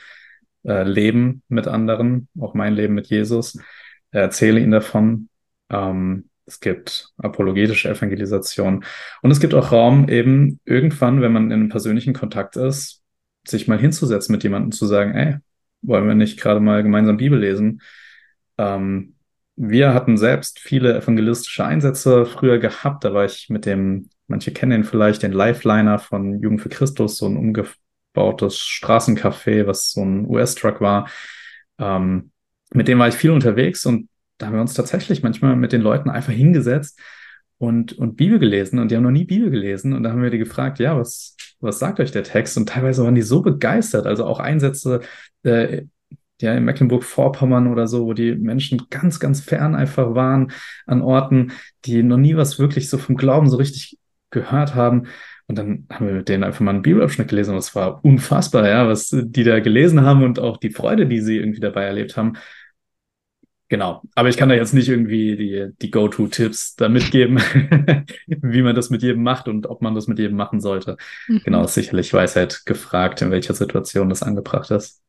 äh, 0.64 0.84
Leben 0.84 1.42
mit 1.48 1.68
anderen, 1.68 2.28
auch 2.40 2.54
mein 2.54 2.74
Leben 2.74 2.94
mit 2.94 3.08
Jesus, 3.08 3.58
erzähle 4.22 4.60
ihnen 4.60 4.72
davon. 4.72 5.30
Ähm, 5.70 6.30
es 6.46 6.60
gibt 6.60 7.10
apologetische 7.18 7.90
Evangelisation 7.90 8.86
und 9.22 9.32
es 9.32 9.40
gibt 9.40 9.54
auch 9.54 9.72
Raum, 9.72 10.10
eben 10.10 10.60
irgendwann, 10.66 11.22
wenn 11.22 11.34
man 11.34 11.46
in 11.46 11.54
einem 11.54 11.70
persönlichen 11.70 12.14
Kontakt 12.14 12.56
ist, 12.56 13.02
sich 13.48 13.68
mal 13.68 13.80
hinzusetzen 13.80 14.32
mit 14.32 14.44
jemandem 14.44 14.72
zu 14.72 14.86
sagen, 14.86 15.16
ey, 15.16 15.38
wollen 15.82 16.08
wir 16.08 16.16
nicht 16.16 16.40
gerade 16.40 16.60
mal 16.60 16.84
gemeinsam 16.84 17.18
Bibel 17.18 17.40
lesen? 17.40 17.82
Ähm, 18.58 19.16
wir 19.56 19.94
hatten 19.94 20.18
selbst 20.18 20.60
viele 20.60 20.96
evangelistische 20.98 21.66
Einsätze 21.66 22.26
früher 22.26 22.60
gehabt. 22.60 23.04
Da 23.04 23.14
war 23.14 23.26
ich 23.26 23.50
mit 23.50 23.66
dem, 23.66 24.10
manche 24.28 24.52
kennen 24.52 24.82
ihn 24.82 24.84
vielleicht, 24.84 25.24
den 25.24 25.32
Lifeliner 25.32 26.00
von 26.00 26.42
Jugend 26.42 26.62
für 26.62 26.70
Christus, 26.70 27.18
so 27.18 27.28
ein 27.28 27.38
umgebautes 27.38 28.60
Straßencafé, 28.60 29.66
was 29.66 29.92
so 29.92 30.04
ein 30.04 30.26
US-Truck 30.28 30.82
war. 30.82 31.10
Ähm, 31.80 32.32
mit 32.76 32.88
dem 32.88 33.00
war 33.00 33.08
ich 33.08 33.16
viel 33.16 33.32
unterwegs 33.32 33.86
und 33.86 34.10
da 34.38 34.48
haben 34.48 34.54
wir 34.54 34.62
uns 34.62 34.74
tatsächlich 34.74 35.24
manchmal 35.24 35.56
mit 35.56 35.72
den 35.72 35.82
Leuten 35.82 36.10
einfach 36.10 36.34
hingesetzt 36.34 37.00
und, 37.58 37.94
und 37.94 38.18
Bibel 38.18 38.40
gelesen 38.40 38.80
und 38.80 38.92
die 38.92 38.96
haben 38.96 39.04
noch 39.04 39.12
nie 39.12 39.26
Bibel 39.26 39.50
gelesen 39.50 39.94
und 39.94 40.04
da 40.04 40.12
haben 40.12 40.22
wir 40.22 40.30
die 40.30 40.38
gefragt, 40.38 40.80
ja, 40.80 40.98
was, 40.98 41.36
was 41.60 41.80
sagt 41.80 42.00
euch 42.00 42.12
der 42.12 42.24
Text? 42.24 42.58
Und 42.58 42.70
teilweise 42.70 43.04
waren 43.04 43.16
die 43.16 43.22
so 43.22 43.42
begeistert, 43.42 44.06
also 44.06 44.26
auch 44.26 44.40
Einsätze 44.40 45.02
äh, 45.44 45.84
ja, 46.42 46.54
in 46.54 46.66
Mecklenburg-Vorpommern 46.66 47.68
oder 47.68 47.88
so, 47.88 48.06
wo 48.06 48.14
die 48.14 48.36
Menschen 48.36 48.84
ganz, 48.90 49.20
ganz 49.20 49.40
fern 49.40 49.74
einfach 49.74 50.16
waren 50.16 50.52
an 50.86 51.02
Orten, 51.02 51.54
die 51.86 52.04
noch 52.04 52.18
nie 52.18 52.36
was 52.36 52.60
wirklich 52.60 52.90
so 52.90 52.98
vom 52.98 53.16
Glauben 53.16 53.50
so 53.50 53.58
richtig 53.58 53.98
gehört 54.32 54.76
haben. 54.76 55.08
Und 55.48 55.58
dann 55.58 55.86
haben 55.90 56.08
wir 56.08 56.14
mit 56.16 56.28
denen 56.28 56.44
einfach 56.44 56.62
mal 56.62 56.72
einen 56.72 56.82
Bibelabschnitt 56.82 57.30
gelesen 57.30 57.52
und 57.52 57.60
es 57.60 57.76
war 57.76 58.04
unfassbar, 58.04 58.68
ja, 58.68 58.88
was 58.88 59.10
die 59.12 59.44
da 59.44 59.60
gelesen 59.60 60.02
haben 60.02 60.24
und 60.24 60.40
auch 60.40 60.58
die 60.58 60.72
Freude, 60.72 61.06
die 61.06 61.22
sie 61.22 61.38
irgendwie 61.38 61.60
dabei 61.60 61.84
erlebt 61.84 62.18
haben. 62.18 62.34
Genau. 63.68 64.04
Aber 64.14 64.30
ich 64.30 64.38
kann 64.38 64.50
da 64.50 64.56
jetzt 64.56 64.74
nicht 64.74 64.90
irgendwie 64.90 65.36
die, 65.36 65.68
die 65.82 65.92
Go-To-Tipps 65.92 66.76
da 66.76 66.88
mitgeben, 66.88 67.38
wie 68.28 68.62
man 68.62 68.76
das 68.76 68.92
mit 68.92 69.02
jedem 69.02 69.24
macht 69.24 69.48
und 69.48 69.68
ob 69.68 69.82
man 69.82 69.96
das 69.96 70.08
mit 70.08 70.20
jedem 70.20 70.38
machen 70.38 70.62
sollte. 70.62 70.98
Mhm. 71.28 71.42
Genau, 71.44 71.64
ist 71.64 71.74
sicherlich 71.74 72.14
Weisheit 72.14 72.64
gefragt, 72.66 73.22
in 73.24 73.32
welcher 73.32 73.56
Situation 73.56 74.10
das 74.10 74.22
angebracht 74.22 74.70
ist. 74.70 75.02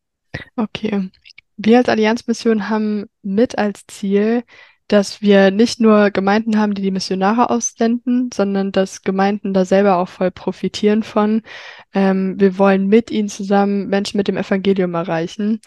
Okay. 0.56 1.10
Wir 1.58 1.78
als 1.78 1.88
Allianzmission 1.88 2.68
haben 2.68 3.06
mit 3.22 3.58
als 3.58 3.86
Ziel, 3.86 4.42
dass 4.88 5.20
wir 5.20 5.50
nicht 5.50 5.80
nur 5.80 6.10
Gemeinden 6.10 6.58
haben, 6.58 6.74
die 6.74 6.82
die 6.82 6.90
Missionare 6.90 7.50
aussenden, 7.50 8.30
sondern 8.32 8.72
dass 8.72 9.02
Gemeinden 9.02 9.52
da 9.52 9.64
selber 9.64 9.96
auch 9.96 10.08
voll 10.08 10.30
profitieren 10.30 11.02
von. 11.02 11.42
Ähm, 11.92 12.36
wir 12.38 12.58
wollen 12.58 12.86
mit 12.86 13.10
ihnen 13.10 13.28
zusammen 13.28 13.88
Menschen 13.88 14.16
mit 14.16 14.28
dem 14.28 14.36
Evangelium 14.36 14.94
erreichen 14.94 15.60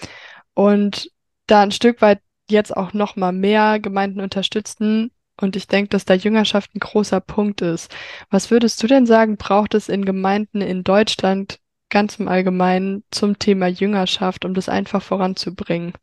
und 0.54 1.12
da 1.48 1.62
ein 1.62 1.72
Stück 1.72 2.02
weit 2.02 2.22
jetzt 2.52 2.76
auch 2.76 2.94
noch 2.94 3.16
mal 3.16 3.32
mehr 3.32 3.80
Gemeinden 3.80 4.22
unterstützen. 4.22 5.12
Und 5.40 5.56
ich 5.56 5.68
denke, 5.68 5.90
dass 5.90 6.06
da 6.06 6.14
Jüngerschaft 6.14 6.76
ein 6.76 6.80
großer 6.80 7.22
Punkt 7.22 7.62
ist. 7.62 7.94
Was 8.30 8.52
würdest 8.52 8.82
du 8.84 8.88
denn 8.88 9.06
sagen, 9.06 9.38
braucht 9.38 9.74
es 9.74 9.88
in 9.88 10.04
Gemeinden 10.04 10.62
in 10.62 10.84
Deutschland 10.84 11.60
ganz 11.90 12.20
im 12.20 12.28
Allgemeinen 12.28 13.04
zum 13.12 13.40
Thema 13.40 13.68
Jüngerschaft, 13.68 14.46
um 14.46 14.54
das 14.54 14.70
einfach 14.70 15.02
voranzubringen? 15.02 15.94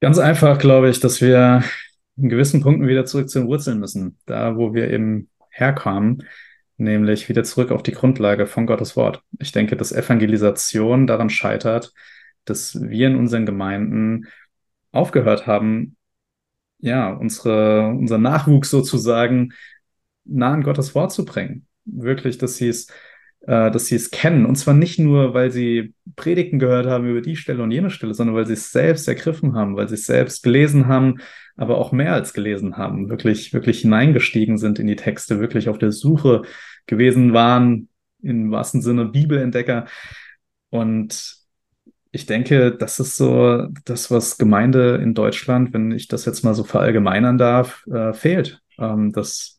Ganz 0.00 0.18
einfach, 0.18 0.58
glaube 0.58 0.90
ich, 0.90 1.00
dass 1.00 1.20
wir 1.20 1.64
in 2.16 2.28
gewissen 2.28 2.60
Punkten 2.60 2.86
wieder 2.86 3.06
zurück 3.06 3.30
zu 3.30 3.40
den 3.40 3.48
Wurzeln 3.48 3.78
müssen. 3.78 4.18
Da, 4.26 4.56
wo 4.56 4.74
wir 4.74 4.90
eben 4.90 5.30
herkamen, 5.50 6.24
nämlich 6.76 7.28
wieder 7.28 7.44
zurück 7.44 7.70
auf 7.70 7.82
die 7.82 7.92
Grundlage 7.92 8.46
von 8.46 8.66
Gottes 8.66 8.96
Wort. 8.96 9.22
Ich 9.38 9.52
denke, 9.52 9.76
dass 9.76 9.92
Evangelisation 9.92 11.06
daran 11.06 11.30
scheitert, 11.30 11.92
dass 12.44 12.80
wir 12.80 13.06
in 13.06 13.16
unseren 13.16 13.46
Gemeinden 13.46 14.26
aufgehört 14.92 15.46
haben, 15.46 15.96
ja, 16.78 17.12
unsere, 17.12 17.88
unser 17.88 18.18
Nachwuchs 18.18 18.70
sozusagen 18.70 19.52
nah 20.24 20.52
an 20.52 20.62
Gottes 20.62 20.94
Wort 20.94 21.12
zu 21.12 21.24
bringen. 21.24 21.66
Wirklich, 21.84 22.38
dass 22.38 22.56
sie 22.56 22.68
es, 22.68 22.88
äh, 23.42 23.70
dass 23.70 23.86
sie 23.86 23.96
es 23.96 24.10
kennen. 24.10 24.46
Und 24.46 24.56
zwar 24.56 24.74
nicht 24.74 24.98
nur, 24.98 25.34
weil 25.34 25.50
sie 25.50 25.94
Predigten 26.16 26.58
gehört 26.58 26.86
haben 26.86 27.06
über 27.08 27.20
die 27.20 27.36
Stelle 27.36 27.62
und 27.62 27.70
jene 27.70 27.90
Stelle, 27.90 28.14
sondern 28.14 28.36
weil 28.36 28.46
sie 28.46 28.52
es 28.54 28.72
selbst 28.72 29.08
ergriffen 29.08 29.54
haben, 29.54 29.76
weil 29.76 29.88
sie 29.88 29.94
es 29.94 30.06
selbst 30.06 30.42
gelesen 30.42 30.88
haben, 30.88 31.18
aber 31.56 31.78
auch 31.78 31.92
mehr 31.92 32.14
als 32.14 32.32
gelesen 32.32 32.76
haben, 32.76 33.08
wirklich, 33.08 33.52
wirklich 33.52 33.80
hineingestiegen 33.80 34.58
sind 34.58 34.78
in 34.78 34.86
die 34.86 34.96
Texte, 34.96 35.40
wirklich 35.40 35.68
auf 35.68 35.78
der 35.78 35.92
Suche 35.92 36.42
gewesen 36.86 37.32
waren, 37.32 37.88
im 38.22 38.50
wahrsten 38.50 38.82
Sinne 38.82 39.06
Bibelentdecker. 39.06 39.86
Und 40.70 41.41
ich 42.12 42.26
denke, 42.26 42.72
das 42.72 43.00
ist 43.00 43.16
so 43.16 43.68
das, 43.84 44.10
was 44.10 44.36
Gemeinde 44.36 44.96
in 45.02 45.14
Deutschland, 45.14 45.72
wenn 45.72 45.90
ich 45.90 46.08
das 46.08 46.26
jetzt 46.26 46.44
mal 46.44 46.54
so 46.54 46.62
verallgemeinern 46.62 47.38
darf, 47.38 47.86
äh, 47.86 48.12
fehlt. 48.12 48.60
Ähm, 48.78 49.12
dass 49.12 49.56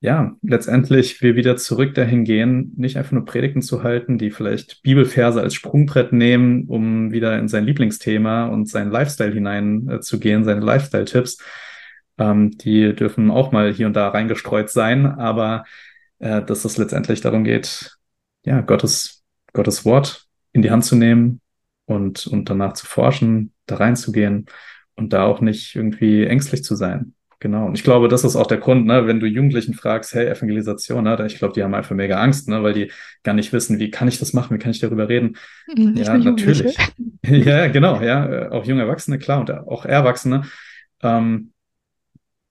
ja 0.00 0.36
letztendlich 0.42 1.20
wir 1.22 1.34
wieder 1.34 1.56
zurück 1.56 1.94
dahin 1.94 2.24
gehen, 2.24 2.72
nicht 2.76 2.96
einfach 2.96 3.12
nur 3.12 3.24
Predigten 3.24 3.62
zu 3.62 3.82
halten, 3.82 4.16
die 4.16 4.30
vielleicht 4.30 4.82
Bibelverse 4.82 5.40
als 5.40 5.54
Sprungbrett 5.54 6.12
nehmen, 6.12 6.66
um 6.68 7.10
wieder 7.10 7.36
in 7.38 7.48
sein 7.48 7.64
Lieblingsthema 7.64 8.46
und 8.46 8.68
seinen 8.68 8.92
Lifestyle 8.92 9.32
hinein 9.32 9.88
äh, 9.88 10.00
zu 10.00 10.20
gehen, 10.20 10.44
seine 10.44 10.60
Lifestyle-Tipps. 10.60 11.38
Ähm, 12.18 12.56
die 12.58 12.94
dürfen 12.94 13.30
auch 13.30 13.50
mal 13.50 13.72
hier 13.72 13.88
und 13.88 13.94
da 13.94 14.08
reingestreut 14.08 14.70
sein, 14.70 15.06
aber 15.06 15.64
äh, 16.20 16.42
dass 16.42 16.64
es 16.64 16.76
letztendlich 16.76 17.22
darum 17.22 17.42
geht, 17.42 17.96
ja, 18.44 18.60
Gottes, 18.60 19.24
Gottes 19.52 19.84
Wort 19.84 20.26
in 20.52 20.62
die 20.62 20.70
Hand 20.70 20.84
zu 20.84 20.94
nehmen, 20.94 21.40
und, 21.86 22.26
und 22.26 22.50
danach 22.50 22.74
zu 22.74 22.86
forschen, 22.86 23.52
da 23.66 23.76
reinzugehen 23.76 24.46
und 24.94 25.12
da 25.12 25.24
auch 25.24 25.40
nicht 25.40 25.74
irgendwie 25.74 26.24
ängstlich 26.24 26.62
zu 26.62 26.74
sein. 26.74 27.14
Genau. 27.38 27.66
Und 27.66 27.76
ich 27.76 27.84
glaube, 27.84 28.08
das 28.08 28.24
ist 28.24 28.34
auch 28.34 28.46
der 28.46 28.56
Grund, 28.58 28.86
ne, 28.86 29.06
wenn 29.06 29.20
du 29.20 29.26
Jugendlichen 29.26 29.74
fragst, 29.74 30.14
hey, 30.14 30.26
Evangelisation, 30.26 31.04
ne, 31.04 31.22
ich 31.26 31.36
glaube, 31.36 31.52
die 31.52 31.62
haben 31.62 31.74
einfach 31.74 31.94
mega 31.94 32.18
Angst, 32.18 32.48
ne, 32.48 32.62
weil 32.62 32.72
die 32.72 32.90
gar 33.24 33.34
nicht 33.34 33.52
wissen, 33.52 33.78
wie 33.78 33.90
kann 33.90 34.08
ich 34.08 34.18
das 34.18 34.32
machen, 34.32 34.56
wie 34.56 34.58
kann 34.58 34.70
ich 34.70 34.80
darüber 34.80 35.08
reden. 35.08 35.36
Nicht 35.74 36.06
ja, 36.06 36.16
natürlich. 36.16 36.76
ja, 37.22 37.68
genau, 37.68 38.00
ja, 38.00 38.50
auch 38.52 38.64
junge 38.64 38.82
Erwachsene, 38.82 39.18
klar, 39.18 39.40
und 39.40 39.50
auch 39.50 39.84
Erwachsene. 39.84 40.44
Ähm, 41.02 41.52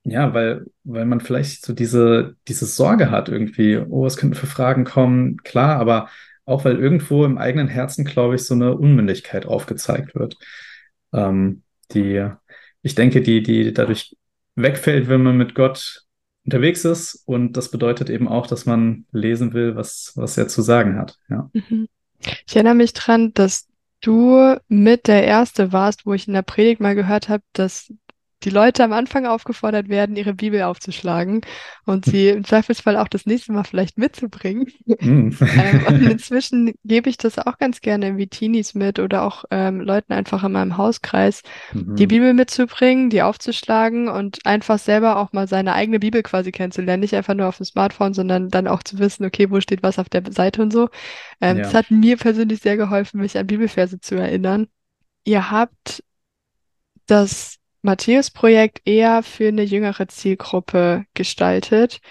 ja, 0.04 0.36
weil, 0.36 0.68
weil 0.84 1.06
man 1.06 1.20
vielleicht 1.20 1.66
so 1.66 1.74
diese, 1.74 2.36
diese 2.48 2.68
Sorge 2.68 3.10
hat 3.10 3.28
irgendwie, 3.28 3.78
oh, 3.78 4.04
was 4.04 4.18
könnten 4.18 4.36
für 4.36 4.46
Fragen 4.46 4.84
kommen? 4.84 5.38
Klar, 5.38 5.80
aber 5.80 6.10
auch 6.46 6.66
weil 6.66 6.80
irgendwo 6.80 7.26
im 7.26 7.38
eigenen 7.38 7.68
Herzen, 7.68 8.06
glaube 8.06 8.36
ich, 8.36 8.44
so 8.44 8.54
eine 8.54 8.76
Unmündigkeit 8.76 9.46
aufgezeigt 9.46 10.16
wird. 10.16 10.36
Ähm, 11.14 11.64
die, 11.92 12.30
ich 12.82 12.96
denke, 12.96 13.22
die, 13.22 13.42
die 13.44 13.74
dadurch 13.74 14.16
wegfällt, 14.56 15.08
wenn 15.10 15.24
man 15.24 15.38
mit 15.38 15.56
Gott 15.56 16.06
unterwegs 16.46 16.86
ist. 16.86 17.24
Und 17.26 17.58
das 17.58 17.72
bedeutet 17.72 18.10
eben 18.10 18.28
auch, 18.28 18.48
dass 18.48 18.66
man 18.66 19.06
lesen 19.12 19.54
will, 19.54 19.76
was, 19.76 20.14
was 20.16 20.38
er 20.38 20.48
zu 20.48 20.62
sagen 20.62 20.98
hat. 20.98 21.18
Ja. 21.30 21.50
Mhm. 21.54 21.88
Ich 22.48 22.56
erinnere 22.56 22.76
mich 22.76 22.94
dran, 22.94 23.34
dass 23.34 23.68
du 24.02 24.56
mit 24.68 25.08
der 25.08 25.24
Erste 25.24 25.74
warst, 25.74 26.06
wo 26.06 26.14
ich 26.14 26.28
in 26.28 26.34
der 26.34 26.44
Predigt 26.44 26.80
mal 26.80 26.96
gehört 26.96 27.30
habe, 27.30 27.44
dass 27.54 27.92
die 28.46 28.52
Leute 28.52 28.84
am 28.84 28.94
Anfang 28.94 29.26
aufgefordert 29.26 29.90
werden, 29.90 30.16
ihre 30.16 30.34
Bibel 30.34 30.62
aufzuschlagen 30.62 31.42
und 31.86 32.06
sie 32.06 32.30
im 32.30 32.44
Zweifelsfall 32.44 32.96
auch 32.96 33.08
das 33.08 33.26
nächste 33.26 33.52
Mal 33.52 33.64
vielleicht 33.64 33.98
mitzubringen. 33.98 34.68
Mm. 34.86 35.32
ähm, 35.42 35.86
und 35.88 36.02
inzwischen 36.12 36.74
gebe 36.84 37.10
ich 37.10 37.18
das 37.18 37.40
auch 37.40 37.58
ganz 37.58 37.82
gerne 37.82 38.18
wie 38.18 38.28
Teenies 38.28 38.76
mit 38.76 39.00
oder 39.00 39.24
auch 39.24 39.46
ähm, 39.50 39.82
Leuten 39.82 40.14
einfach 40.14 40.44
in 40.44 40.52
meinem 40.52 40.78
Hauskreis, 40.78 41.42
mhm. 41.74 41.96
die 41.96 42.08
Bibel 42.08 42.34
mitzubringen, 42.34 43.10
die 43.10 43.24
aufzuschlagen 43.24 44.08
und 44.08 44.46
einfach 44.46 44.78
selber 44.78 45.18
auch 45.18 45.34
mal 45.34 45.48
seine 45.48 45.74
eigene 45.74 46.00
Bibel 46.00 46.22
quasi 46.22 46.52
kennenzulernen. 46.52 47.02
Nicht 47.02 47.16
einfach 47.16 47.34
nur 47.34 47.48
auf 47.48 47.58
dem 47.58 47.66
Smartphone, 47.66 48.14
sondern 48.14 48.50
dann 48.50 48.68
auch 48.68 48.84
zu 48.84 49.00
wissen, 49.00 49.26
okay, 49.26 49.50
wo 49.50 49.60
steht 49.60 49.82
was 49.84 50.00
auf 50.00 50.10
der 50.10 50.24
Seite 50.32 50.62
und 50.62 50.72
so. 50.72 50.90
Ähm, 51.42 51.58
ja. 51.58 51.64
Das 51.64 51.74
hat 51.74 51.90
mir 51.90 52.18
persönlich 52.18 52.60
sehr 52.60 52.78
geholfen, 52.78 53.20
mich 53.20 53.38
an 53.38 53.48
Bibelverse 53.48 54.00
zu 54.00 54.16
erinnern. 54.16 54.68
Ihr 55.24 55.50
habt 55.50 56.04
das 57.08 57.58
Matthäus-Projekt 57.86 58.82
eher 58.86 59.24
für 59.24 59.48
eine 59.48 59.64
jüngere 59.64 60.08
Zielgruppe 60.08 61.06
gestaltet. 61.14 62.02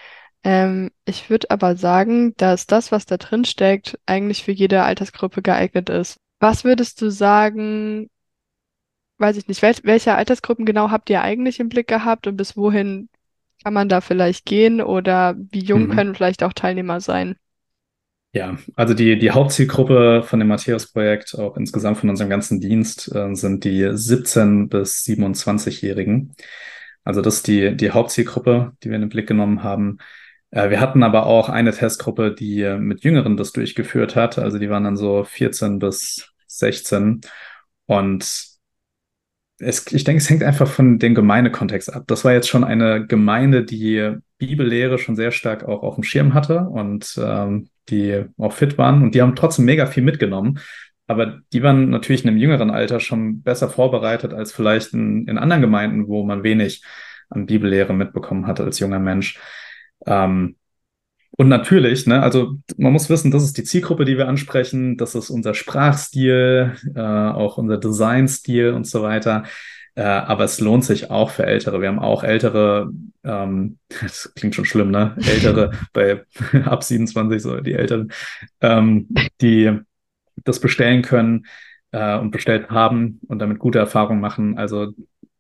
Ähm, 0.44 0.90
ich 1.04 1.28
würde 1.30 1.50
aber 1.50 1.76
sagen, 1.76 2.34
dass 2.36 2.66
das, 2.66 2.92
was 2.92 3.06
da 3.06 3.16
drin 3.16 3.44
steckt, 3.44 3.98
eigentlich 4.06 4.44
für 4.44 4.52
jede 4.52 4.82
Altersgruppe 4.84 5.42
geeignet 5.42 5.90
ist. 5.90 6.18
Was 6.40 6.64
würdest 6.64 7.02
du 7.02 7.10
sagen, 7.10 8.08
weiß 9.18 9.36
ich 9.36 9.48
nicht, 9.48 9.62
wel 9.62 9.74
welche 9.82 10.14
Altersgruppen 10.14 10.64
genau 10.64 10.90
habt 10.90 11.10
ihr 11.10 11.22
eigentlich 11.22 11.60
im 11.60 11.68
Blick 11.68 11.88
gehabt 11.88 12.26
und 12.26 12.36
bis 12.36 12.56
wohin 12.56 13.08
kann 13.62 13.74
man 13.74 13.88
da 13.88 14.00
vielleicht 14.00 14.44
gehen 14.44 14.80
oder 14.80 15.34
wie 15.36 15.60
jung 15.60 15.86
mhm. 15.88 15.90
können 15.92 16.14
vielleicht 16.14 16.42
auch 16.42 16.52
Teilnehmer 16.52 17.00
sein? 17.00 17.36
Ja, 18.34 18.58
also 18.74 18.94
die, 18.94 19.16
die 19.16 19.30
Hauptzielgruppe 19.30 20.24
von 20.24 20.40
dem 20.40 20.48
Matthäus-Projekt, 20.48 21.38
auch 21.38 21.56
insgesamt 21.56 21.98
von 21.98 22.10
unserem 22.10 22.30
ganzen 22.30 22.60
Dienst, 22.60 23.14
äh, 23.14 23.32
sind 23.34 23.62
die 23.62 23.84
17- 23.86 24.68
bis 24.68 25.04
27-Jährigen. 25.04 26.34
Also 27.04 27.20
das 27.20 27.36
ist 27.36 27.46
die, 27.46 27.76
die 27.76 27.92
Hauptzielgruppe, 27.92 28.72
die 28.82 28.88
wir 28.88 28.96
in 28.96 29.02
den 29.02 29.08
Blick 29.10 29.28
genommen 29.28 29.62
haben. 29.62 29.98
Äh, 30.50 30.68
wir 30.70 30.80
hatten 30.80 31.04
aber 31.04 31.26
auch 31.26 31.48
eine 31.48 31.70
Testgruppe, 31.72 32.34
die 32.34 32.64
mit 32.80 33.04
Jüngeren 33.04 33.36
das 33.36 33.52
durchgeführt 33.52 34.16
hat. 34.16 34.36
Also 34.36 34.58
die 34.58 34.68
waren 34.68 34.82
dann 34.82 34.96
so 34.96 35.22
14 35.22 35.78
bis 35.78 36.32
16. 36.48 37.20
Und 37.86 38.53
es, 39.58 39.90
ich 39.92 40.04
denke, 40.04 40.18
es 40.18 40.28
hängt 40.28 40.42
einfach 40.42 40.66
von 40.66 40.98
dem 40.98 41.14
Gemeindekontext 41.14 41.92
ab. 41.92 42.04
Das 42.06 42.24
war 42.24 42.32
jetzt 42.32 42.48
schon 42.48 42.64
eine 42.64 43.06
Gemeinde, 43.06 43.64
die 43.64 44.16
Bibellehre 44.38 44.98
schon 44.98 45.16
sehr 45.16 45.30
stark 45.30 45.64
auch 45.64 45.82
auf 45.82 45.94
dem 45.94 46.04
Schirm 46.04 46.34
hatte 46.34 46.60
und 46.60 47.18
ähm, 47.22 47.68
die 47.88 48.24
auch 48.38 48.52
fit 48.52 48.78
waren 48.78 49.02
und 49.02 49.14
die 49.14 49.22
haben 49.22 49.36
trotzdem 49.36 49.64
mega 49.64 49.86
viel 49.86 50.02
mitgenommen. 50.02 50.58
Aber 51.06 51.40
die 51.52 51.62
waren 51.62 51.90
natürlich 51.90 52.24
in 52.24 52.30
einem 52.30 52.38
jüngeren 52.38 52.70
Alter 52.70 52.98
schon 52.98 53.42
besser 53.42 53.68
vorbereitet 53.68 54.32
als 54.32 54.52
vielleicht 54.52 54.94
in, 54.94 55.28
in 55.28 55.38
anderen 55.38 55.60
Gemeinden, 55.60 56.08
wo 56.08 56.24
man 56.24 56.42
wenig 56.42 56.82
an 57.28 57.46
Bibellehre 57.46 57.92
mitbekommen 57.92 58.46
hatte 58.46 58.64
als 58.64 58.78
junger 58.78 58.98
Mensch. 58.98 59.38
Ähm, 60.06 60.56
und 61.36 61.48
natürlich, 61.48 62.06
ne, 62.06 62.22
also 62.22 62.56
man 62.76 62.92
muss 62.92 63.10
wissen, 63.10 63.30
das 63.30 63.42
ist 63.42 63.58
die 63.58 63.64
Zielgruppe, 63.64 64.04
die 64.04 64.16
wir 64.16 64.28
ansprechen, 64.28 64.96
das 64.96 65.14
ist 65.14 65.30
unser 65.30 65.54
Sprachstil, 65.54 66.76
äh, 66.94 67.00
auch 67.00 67.58
unser 67.58 67.78
Designstil 67.78 68.70
und 68.70 68.86
so 68.86 69.02
weiter. 69.02 69.44
Äh, 69.96 70.02
aber 70.02 70.44
es 70.44 70.60
lohnt 70.60 70.84
sich 70.84 71.10
auch 71.10 71.30
für 71.30 71.46
Ältere. 71.46 71.80
Wir 71.80 71.88
haben 71.88 72.00
auch 72.00 72.24
ältere, 72.24 72.92
ähm, 73.24 73.78
das 74.00 74.32
klingt 74.34 74.54
schon 74.54 74.64
schlimm, 74.64 74.90
ne? 74.90 75.16
Ältere 75.26 75.72
bei 75.92 76.24
ab 76.64 76.84
27, 76.84 77.42
so 77.42 77.60
die 77.60 77.74
Älteren, 77.74 78.12
ähm, 78.60 79.08
die 79.40 79.78
das 80.44 80.60
bestellen 80.60 81.02
können 81.02 81.46
äh, 81.92 82.18
und 82.18 82.30
bestellt 82.32 82.70
haben 82.70 83.20
und 83.28 83.38
damit 83.38 83.58
gute 83.58 83.78
Erfahrungen 83.78 84.20
machen. 84.20 84.58
Also 84.58 84.92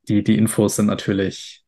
die, 0.08 0.22
die 0.22 0.38
Infos 0.38 0.76
sind 0.76 0.86
natürlich 0.86 1.63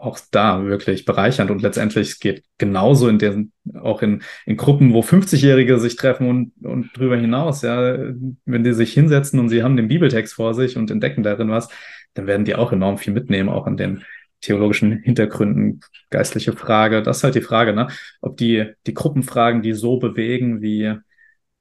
auch 0.00 0.18
da 0.30 0.64
wirklich 0.64 1.04
bereichernd 1.04 1.50
und 1.50 1.62
letztendlich 1.62 2.20
geht 2.20 2.44
genauso 2.58 3.08
in 3.08 3.18
den, 3.18 3.52
auch 3.80 4.02
in, 4.02 4.22
in 4.46 4.56
Gruppen, 4.56 4.92
wo 4.92 5.00
50-Jährige 5.00 5.78
sich 5.78 5.96
treffen 5.96 6.28
und, 6.28 6.52
und 6.64 6.96
drüber 6.96 7.16
hinaus, 7.16 7.62
ja, 7.62 7.96
wenn 8.44 8.64
die 8.64 8.72
sich 8.72 8.92
hinsetzen 8.92 9.38
und 9.38 9.48
sie 9.48 9.62
haben 9.62 9.76
den 9.76 9.88
Bibeltext 9.88 10.34
vor 10.34 10.54
sich 10.54 10.76
und 10.76 10.90
entdecken 10.90 11.22
darin 11.22 11.50
was, 11.50 11.68
dann 12.14 12.26
werden 12.26 12.44
die 12.44 12.54
auch 12.54 12.72
enorm 12.72 12.98
viel 12.98 13.12
mitnehmen, 13.12 13.48
auch 13.48 13.66
an 13.66 13.76
den 13.76 14.04
theologischen 14.40 14.98
Hintergründen, 15.02 15.80
geistliche 16.10 16.52
Frage. 16.54 17.02
Das 17.02 17.18
ist 17.18 17.24
halt 17.24 17.34
die 17.34 17.42
Frage, 17.42 17.74
ne? 17.74 17.88
ob 18.20 18.36
die, 18.36 18.72
die 18.86 18.94
Gruppenfragen, 18.94 19.62
die 19.62 19.74
so 19.74 19.98
bewegen, 19.98 20.62
wie 20.62 20.94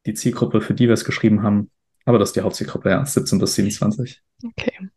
die 0.06 0.14
Zielgruppe, 0.14 0.62
für 0.62 0.74
die 0.74 0.88
wir 0.88 0.94
es 0.94 1.06
geschrieben 1.06 1.44
haben. 1.44 1.70
Aber 2.06 2.18
das 2.20 2.30
ist 2.30 2.36
die 2.36 2.42
Hauptzielgruppe, 2.42 2.90
ja, 2.90 3.06
17 3.06 3.38
bis 3.38 3.56
27. 3.56 4.22
Okay. 4.44 4.90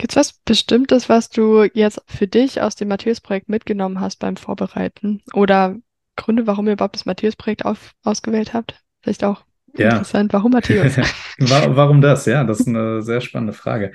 Gibt 0.00 0.12
es 0.12 0.16
was 0.16 0.32
Bestimmtes, 0.46 1.10
was 1.10 1.28
du 1.28 1.64
jetzt 1.74 2.00
für 2.06 2.26
dich 2.26 2.62
aus 2.62 2.74
dem 2.74 2.88
Matthäus-Projekt 2.88 3.50
mitgenommen 3.50 4.00
hast 4.00 4.18
beim 4.18 4.36
Vorbereiten? 4.38 5.20
Oder 5.34 5.76
Gründe, 6.16 6.46
warum 6.46 6.66
ihr 6.66 6.72
überhaupt 6.72 6.94
das 6.94 7.04
Matthäus-Projekt 7.04 7.66
ausgewählt 8.02 8.54
habt? 8.54 8.82
Vielleicht 9.02 9.22
auch 9.24 9.44
ja. 9.76 9.90
interessant, 9.90 10.32
warum 10.32 10.52
Matthäus? 10.52 10.96
warum 11.38 12.00
das? 12.00 12.24
Ja, 12.24 12.44
das 12.44 12.60
ist 12.60 12.68
eine 12.68 13.02
sehr 13.02 13.20
spannende 13.20 13.52
Frage. 13.52 13.92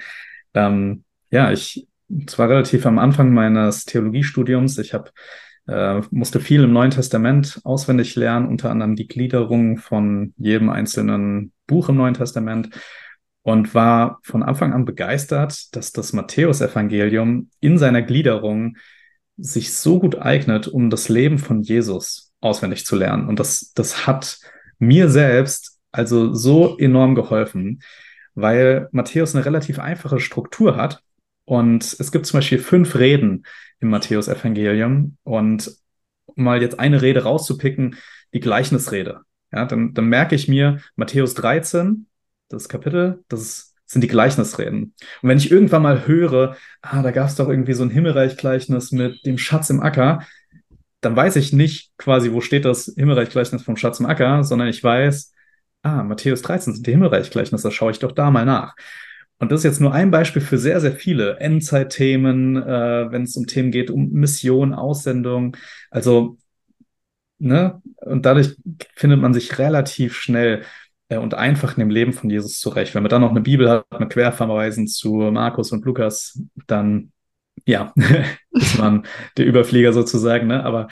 Ähm, 0.53 1.05
ja, 1.31 1.51
ich, 1.51 1.87
zwar 2.27 2.49
relativ 2.49 2.85
am 2.85 2.99
Anfang 2.99 3.33
meines 3.33 3.85
Theologiestudiums, 3.85 4.77
ich 4.77 4.93
habe 4.93 5.09
äh, 5.67 6.01
musste 6.11 6.39
viel 6.39 6.65
im 6.65 6.71
Neuen 6.71 6.91
Testament 6.91 7.61
auswendig 7.63 8.15
lernen, 8.15 8.47
unter 8.47 8.69
anderem 8.69 8.95
die 8.95 9.07
Gliederung 9.07 9.77
von 9.77 10.35
jedem 10.37 10.69
einzelnen 10.69 11.51
Buch 11.65 11.89
im 11.89 11.95
Neuen 11.95 12.13
Testament 12.13 12.69
und 13.45 13.73
war 13.73 14.19
von 14.23 14.43
Anfang 14.43 14.73
an 14.73 14.85
begeistert, 14.85 15.75
dass 15.75 15.91
das 15.91 16.13
Matthäusevangelium 16.13 17.49
in 17.59 17.77
seiner 17.77 18.01
Gliederung 18.01 18.77
sich 19.37 19.73
so 19.73 19.99
gut 19.99 20.17
eignet, 20.17 20.67
um 20.67 20.89
das 20.89 21.09
Leben 21.09 21.37
von 21.37 21.61
Jesus 21.61 22.33
auswendig 22.41 22.85
zu 22.85 22.95
lernen. 22.95 23.27
Und 23.27 23.39
das, 23.39 23.71
das 23.73 24.07
hat 24.07 24.39
mir 24.79 25.09
selbst 25.09 25.79
also 25.91 26.33
so 26.33 26.77
enorm 26.77 27.15
geholfen 27.15 27.79
weil 28.35 28.89
Matthäus 28.91 29.33
eine 29.33 29.45
relativ 29.45 29.79
einfache 29.79 30.19
Struktur 30.19 30.75
hat. 30.75 31.01
Und 31.45 31.83
es 31.99 32.11
gibt 32.11 32.25
zum 32.25 32.37
Beispiel 32.37 32.59
fünf 32.59 32.95
Reden 32.95 33.45
im 33.79 33.89
Matthäus-Evangelium. 33.89 35.17
Und 35.23 35.71
um 36.25 36.43
mal 36.43 36.61
jetzt 36.61 36.79
eine 36.79 37.01
Rede 37.01 37.23
rauszupicken, 37.23 37.95
die 38.33 38.41
Gleichnisrede. 38.41 39.21
Ja, 39.51 39.65
dann, 39.65 39.93
dann 39.93 40.05
merke 40.05 40.35
ich 40.35 40.47
mir 40.47 40.79
Matthäus 40.95 41.33
13, 41.35 42.07
das 42.49 42.69
Kapitel, 42.69 43.23
das 43.27 43.73
sind 43.85 44.01
die 44.01 44.07
Gleichnisreden. 44.07 44.93
Und 45.21 45.29
wenn 45.29 45.37
ich 45.37 45.51
irgendwann 45.51 45.83
mal 45.83 46.07
höre, 46.07 46.57
ah, 46.81 47.01
da 47.01 47.11
gab 47.11 47.27
es 47.27 47.35
doch 47.35 47.49
irgendwie 47.49 47.73
so 47.73 47.83
ein 47.83 47.89
Himmelreich-Gleichnis 47.89 48.91
mit 48.91 49.25
dem 49.25 49.37
Schatz 49.37 49.69
im 49.69 49.81
Acker, 49.81 50.21
dann 51.01 51.15
weiß 51.15 51.35
ich 51.35 51.53
nicht 51.53 51.91
quasi, 51.97 52.31
wo 52.31 52.41
steht 52.41 52.65
das 52.65 52.91
Himmelreich-Gleichnis 52.97 53.61
vom 53.63 53.77
Schatz 53.77 53.99
im 53.99 54.07
Acker, 54.07 54.43
sondern 54.43 54.67
ich 54.69 54.83
weiß, 54.83 55.33
ah, 55.85 56.03
Matthäus 56.03 56.41
13 56.41 56.73
sind 56.73 56.87
die 56.87 56.91
Himmelreichgleichnisse, 56.91 57.71
schaue 57.71 57.91
ich 57.91 57.99
doch 57.99 58.11
da 58.11 58.31
mal 58.31 58.45
nach. 58.45 58.75
Und 59.37 59.51
das 59.51 59.61
ist 59.61 59.65
jetzt 59.65 59.81
nur 59.81 59.93
ein 59.93 60.11
Beispiel 60.11 60.41
für 60.41 60.57
sehr, 60.57 60.79
sehr 60.81 60.93
viele 60.93 61.37
Endzeitthemen, 61.39 62.55
äh, 62.57 63.11
wenn 63.11 63.23
es 63.23 63.35
um 63.35 63.47
Themen 63.47 63.71
geht, 63.71 63.91
um 63.91 64.11
Mission, 64.11 64.73
Aussendung. 64.73 65.57
Also, 65.91 66.37
ne, 67.37 67.81
und 67.97 68.25
dadurch 68.25 68.55
findet 68.95 69.21
man 69.21 69.33
sich 69.33 69.59
relativ 69.59 70.15
schnell 70.15 70.63
und 71.09 71.33
einfach 71.35 71.77
in 71.77 71.81
dem 71.81 71.89
Leben 71.89 72.13
von 72.13 72.29
Jesus 72.29 72.59
zurecht. 72.59 72.95
Wenn 72.95 73.03
man 73.03 73.09
dann 73.09 73.21
noch 73.21 73.31
eine 73.31 73.41
Bibel 73.41 73.69
hat 73.69 73.85
mit 73.99 74.09
Querverweisen 74.09 74.87
zu 74.87 75.15
Markus 75.31 75.71
und 75.71 75.85
Lukas, 75.85 76.41
dann 76.67 77.11
ja, 77.65 77.93
ist 78.51 78.77
man 78.77 79.05
der 79.37 79.45
Überflieger 79.45 79.93
sozusagen, 79.93 80.47
ne? 80.47 80.63
Aber 80.63 80.87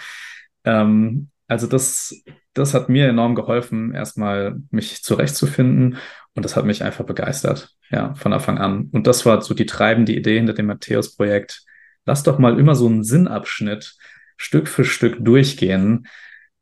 ähm, 0.64 1.30
also 1.48 1.68
das, 1.68 2.24
das 2.54 2.74
hat 2.74 2.90
mir 2.90 3.08
enorm 3.08 3.36
geholfen, 3.36 3.94
erstmal 3.94 4.62
mich 4.72 5.04
zurechtzufinden 5.04 5.98
und 6.36 6.46
das 6.46 6.56
hat 6.56 6.66
mich 6.66 6.84
einfach 6.84 7.06
begeistert, 7.06 7.76
ja, 7.90 8.14
von 8.16 8.34
Anfang 8.34 8.58
an. 8.58 8.90
Und 8.92 9.08
das 9.08 9.26
war 9.26 9.42
so 9.42 9.54
die 9.54 9.66
treibende 9.66 10.14
Idee 10.14 10.38
hinter 10.38 10.54
dem 10.54 10.68
Matthäus-Projekt, 10.68 11.64
lass 12.06 12.24
doch 12.24 12.40
mal 12.40 12.60
immer 12.60 12.76
so 12.76 12.88
einen 12.88 13.04
Sinnabschnitt 13.04 13.96
Stück 14.38 14.68
für 14.68 14.84
Stück 14.84 15.24
durchgehen 15.24 16.08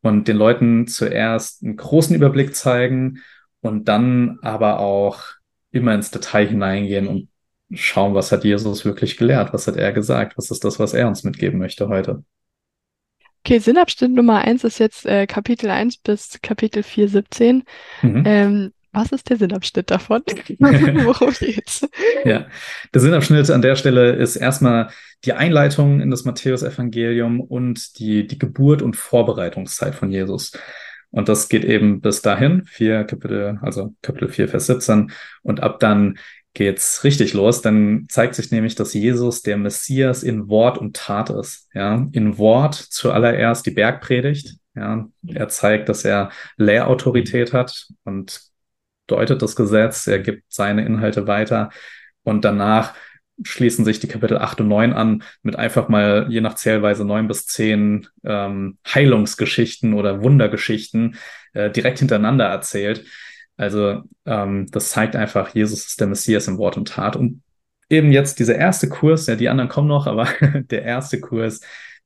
und 0.02 0.28
den 0.28 0.38
Leuten 0.38 0.88
zuerst 0.88 1.64
einen 1.64 1.78
großen 1.78 2.16
Überblick 2.16 2.56
zeigen 2.56 3.22
und 3.62 3.88
dann 3.88 4.40
aber 4.42 4.80
auch 4.80 5.24
immer 5.72 5.94
ins 5.94 6.12
Detail 6.12 6.48
hineingehen 6.48 7.08
und 7.08 7.30
schauen, 7.74 8.14
was 8.14 8.32
hat 8.32 8.44
Jesus 8.44 8.84
wirklich 8.84 9.18
gelehrt, 9.18 9.54
was 9.54 9.68
hat 9.68 9.78
er 9.78 9.94
gesagt, 9.94 10.38
was 10.38 10.52
ist 10.52 10.64
das, 10.64 10.80
was 10.80 10.94
er 10.94 11.08
uns 11.08 11.24
mitgeben 11.24 11.60
möchte 11.60 11.88
heute. 11.88 12.24
Okay, 13.44 13.60
Sinnabschnitt 13.60 14.12
Nummer 14.12 14.40
eins 14.40 14.64
ist 14.64 14.80
jetzt 14.80 15.06
äh, 15.06 15.26
Kapitel 15.26 15.70
1 15.70 15.98
bis 15.98 16.40
Kapitel 16.44 16.84
4, 16.84 17.08
17. 17.08 17.64
Mhm. 18.02 18.24
Ähm, 18.26 18.74
was 18.92 19.12
ist 19.12 19.30
der 19.30 19.38
Sinnabschnitt 19.38 19.90
davon? 19.90 20.22
Worum 20.60 21.32
geht's? 21.32 21.88
Ja, 22.26 22.48
der 22.94 23.02
Sinnabschnitt 23.02 23.50
an 23.50 23.62
der 23.62 23.78
Stelle 23.78 24.12
ist 24.12 24.36
erstmal 24.36 24.90
die 25.24 25.34
Einleitung 25.34 26.02
in 26.02 26.12
das 26.12 26.26
Matthäusevangelium 26.26 27.40
und 27.40 27.98
die, 28.00 28.28
die 28.28 28.38
Geburt 28.38 28.82
und 28.82 28.98
Vorbereitungszeit 28.98 29.96
von 29.96 30.12
Jesus. 30.12 30.52
Und 31.12 31.30
das 31.30 31.50
geht 31.50 31.66
eben 31.66 32.02
bis 32.02 32.22
dahin, 32.22 32.64
vier 32.66 33.04
Kapitel, 33.04 33.60
also 33.62 33.94
Kapitel 34.02 34.30
4, 34.30 34.48
Vers 34.48 34.68
17. 34.68 35.12
Und 35.44 35.62
ab 35.62 35.80
dann 35.80 36.18
geht's 36.54 37.04
richtig 37.04 37.34
los. 37.34 37.62
Dann 37.62 38.06
zeigt 38.10 38.36
sich 38.36 38.52
nämlich, 38.52 38.76
dass 38.76 38.94
Jesus 38.94 39.42
der 39.42 39.58
Messias 39.58 40.24
in 40.24 40.48
Wort 40.48 40.78
und 40.78 40.96
Tat 40.96 41.30
ist. 41.30 41.70
Ja, 41.74 42.08
in 42.12 42.38
Wort 42.38 42.76
zuallererst 42.76 43.66
die 43.66 43.72
Bergpredigt. 43.72 44.58
Ja, 44.76 45.08
er 45.28 45.50
zeigt, 45.50 45.90
dass 45.90 46.06
er 46.06 46.32
Lehrautorität 46.58 47.54
hat 47.54 47.88
und 48.06 48.42
deutet 49.08 49.42
das 49.42 49.58
Gesetz, 49.58 50.08
er 50.08 50.20
gibt 50.20 50.44
seine 50.48 50.86
Inhalte 50.86 51.28
weiter 51.28 51.72
und 52.24 52.46
danach 52.46 52.94
schließen 53.44 53.86
sich 53.86 54.00
die 54.00 54.08
Kapitel 54.08 54.38
8 54.38 54.62
und 54.62 54.68
9 54.68 54.94
an 54.94 55.24
mit 55.44 55.56
einfach 55.56 55.90
mal 55.90 56.28
je 56.30 56.42
nach 56.42 56.56
Zählweise 56.56 57.06
neun 57.06 57.28
bis 57.28 57.46
zehn 57.46 58.08
ähm, 58.24 58.78
Heilungsgeschichten 58.88 59.94
oder 59.94 60.24
Wundergeschichten 60.24 61.16
äh, 61.54 61.70
direkt 61.70 62.00
hintereinander 62.00 62.46
erzählt. 62.46 63.06
Also 63.58 64.04
ähm, 64.26 64.68
das 64.72 64.90
zeigt 64.90 65.16
einfach, 65.16 65.54
Jesus 65.54 65.86
ist 65.86 66.00
der 66.00 66.08
Messias 66.08 66.48
im 66.48 66.58
Wort 66.58 66.78
und 66.78 66.88
Tat. 66.88 67.16
Und 67.16 67.44
eben 67.90 68.12
jetzt 68.12 68.40
dieser 68.40 68.56
erste 68.56 68.90
Kurs, 68.90 69.28
ja, 69.28 69.36
die 69.36 69.50
anderen 69.50 69.70
kommen 69.70 69.88
noch, 69.88 70.08
aber 70.08 70.28
der 70.72 70.84
erste 70.84 71.20
Kurs 71.20 71.62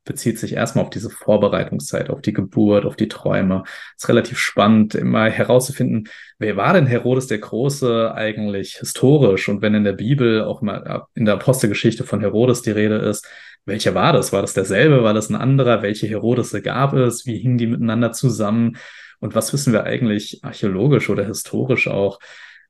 bezieht 0.05 0.39
sich 0.39 0.53
erstmal 0.53 0.85
auf 0.85 0.91
diese 0.91 1.09
Vorbereitungszeit, 1.09 2.09
auf 2.09 2.21
die 2.21 2.33
Geburt, 2.33 2.85
auf 2.85 2.95
die 2.95 3.07
Träume. 3.07 3.63
Es 3.97 4.03
ist 4.03 4.09
relativ 4.09 4.37
spannend, 4.37 4.95
immer 4.95 5.29
herauszufinden, 5.29 6.07
wer 6.37 6.55
war 6.55 6.73
denn 6.73 6.85
Herodes 6.85 7.27
der 7.27 7.39
Große 7.39 8.13
eigentlich 8.13 8.77
historisch? 8.77 9.49
Und 9.49 9.61
wenn 9.61 9.73
in 9.73 9.83
der 9.83 9.93
Bibel 9.93 10.43
auch 10.43 10.61
mal 10.61 11.07
in 11.15 11.25
der 11.25 11.33
Apostelgeschichte 11.33 12.03
von 12.03 12.21
Herodes 12.21 12.61
die 12.61 12.71
Rede 12.71 12.95
ist, 12.97 13.27
welcher 13.65 13.95
war 13.95 14.13
das? 14.13 14.31
War 14.31 14.41
das 14.41 14.53
derselbe? 14.53 15.03
War 15.03 15.15
das 15.15 15.29
ein 15.29 15.35
anderer? 15.35 15.81
Welche 15.81 16.07
Herodese 16.07 16.61
gab 16.61 16.93
es? 16.93 17.25
Wie 17.25 17.39
hingen 17.39 17.57
die 17.57 17.67
miteinander 17.67 18.11
zusammen? 18.11 18.77
Und 19.19 19.33
was 19.33 19.53
wissen 19.53 19.73
wir 19.73 19.85
eigentlich 19.85 20.43
archäologisch 20.43 21.09
oder 21.09 21.25
historisch 21.25 21.87
auch 21.87 22.19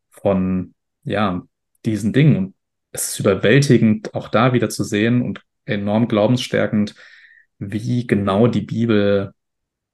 von, 0.10 0.74
ja, 1.04 1.43
diesen 1.84 2.13
Dingen? 2.13 2.38
Und 2.38 2.56
es 2.93 3.10
ist 3.10 3.19
überwältigend, 3.19 4.15
auch 4.15 4.30
da 4.30 4.54
wieder 4.54 4.69
zu 4.69 4.86
sehen 4.86 5.21
und 5.21 5.41
enorm 5.65 6.08
glaubensstärkend, 6.08 6.95
wie 7.59 8.07
genau 8.07 8.47
die 8.47 8.61
Bibel 8.61 9.33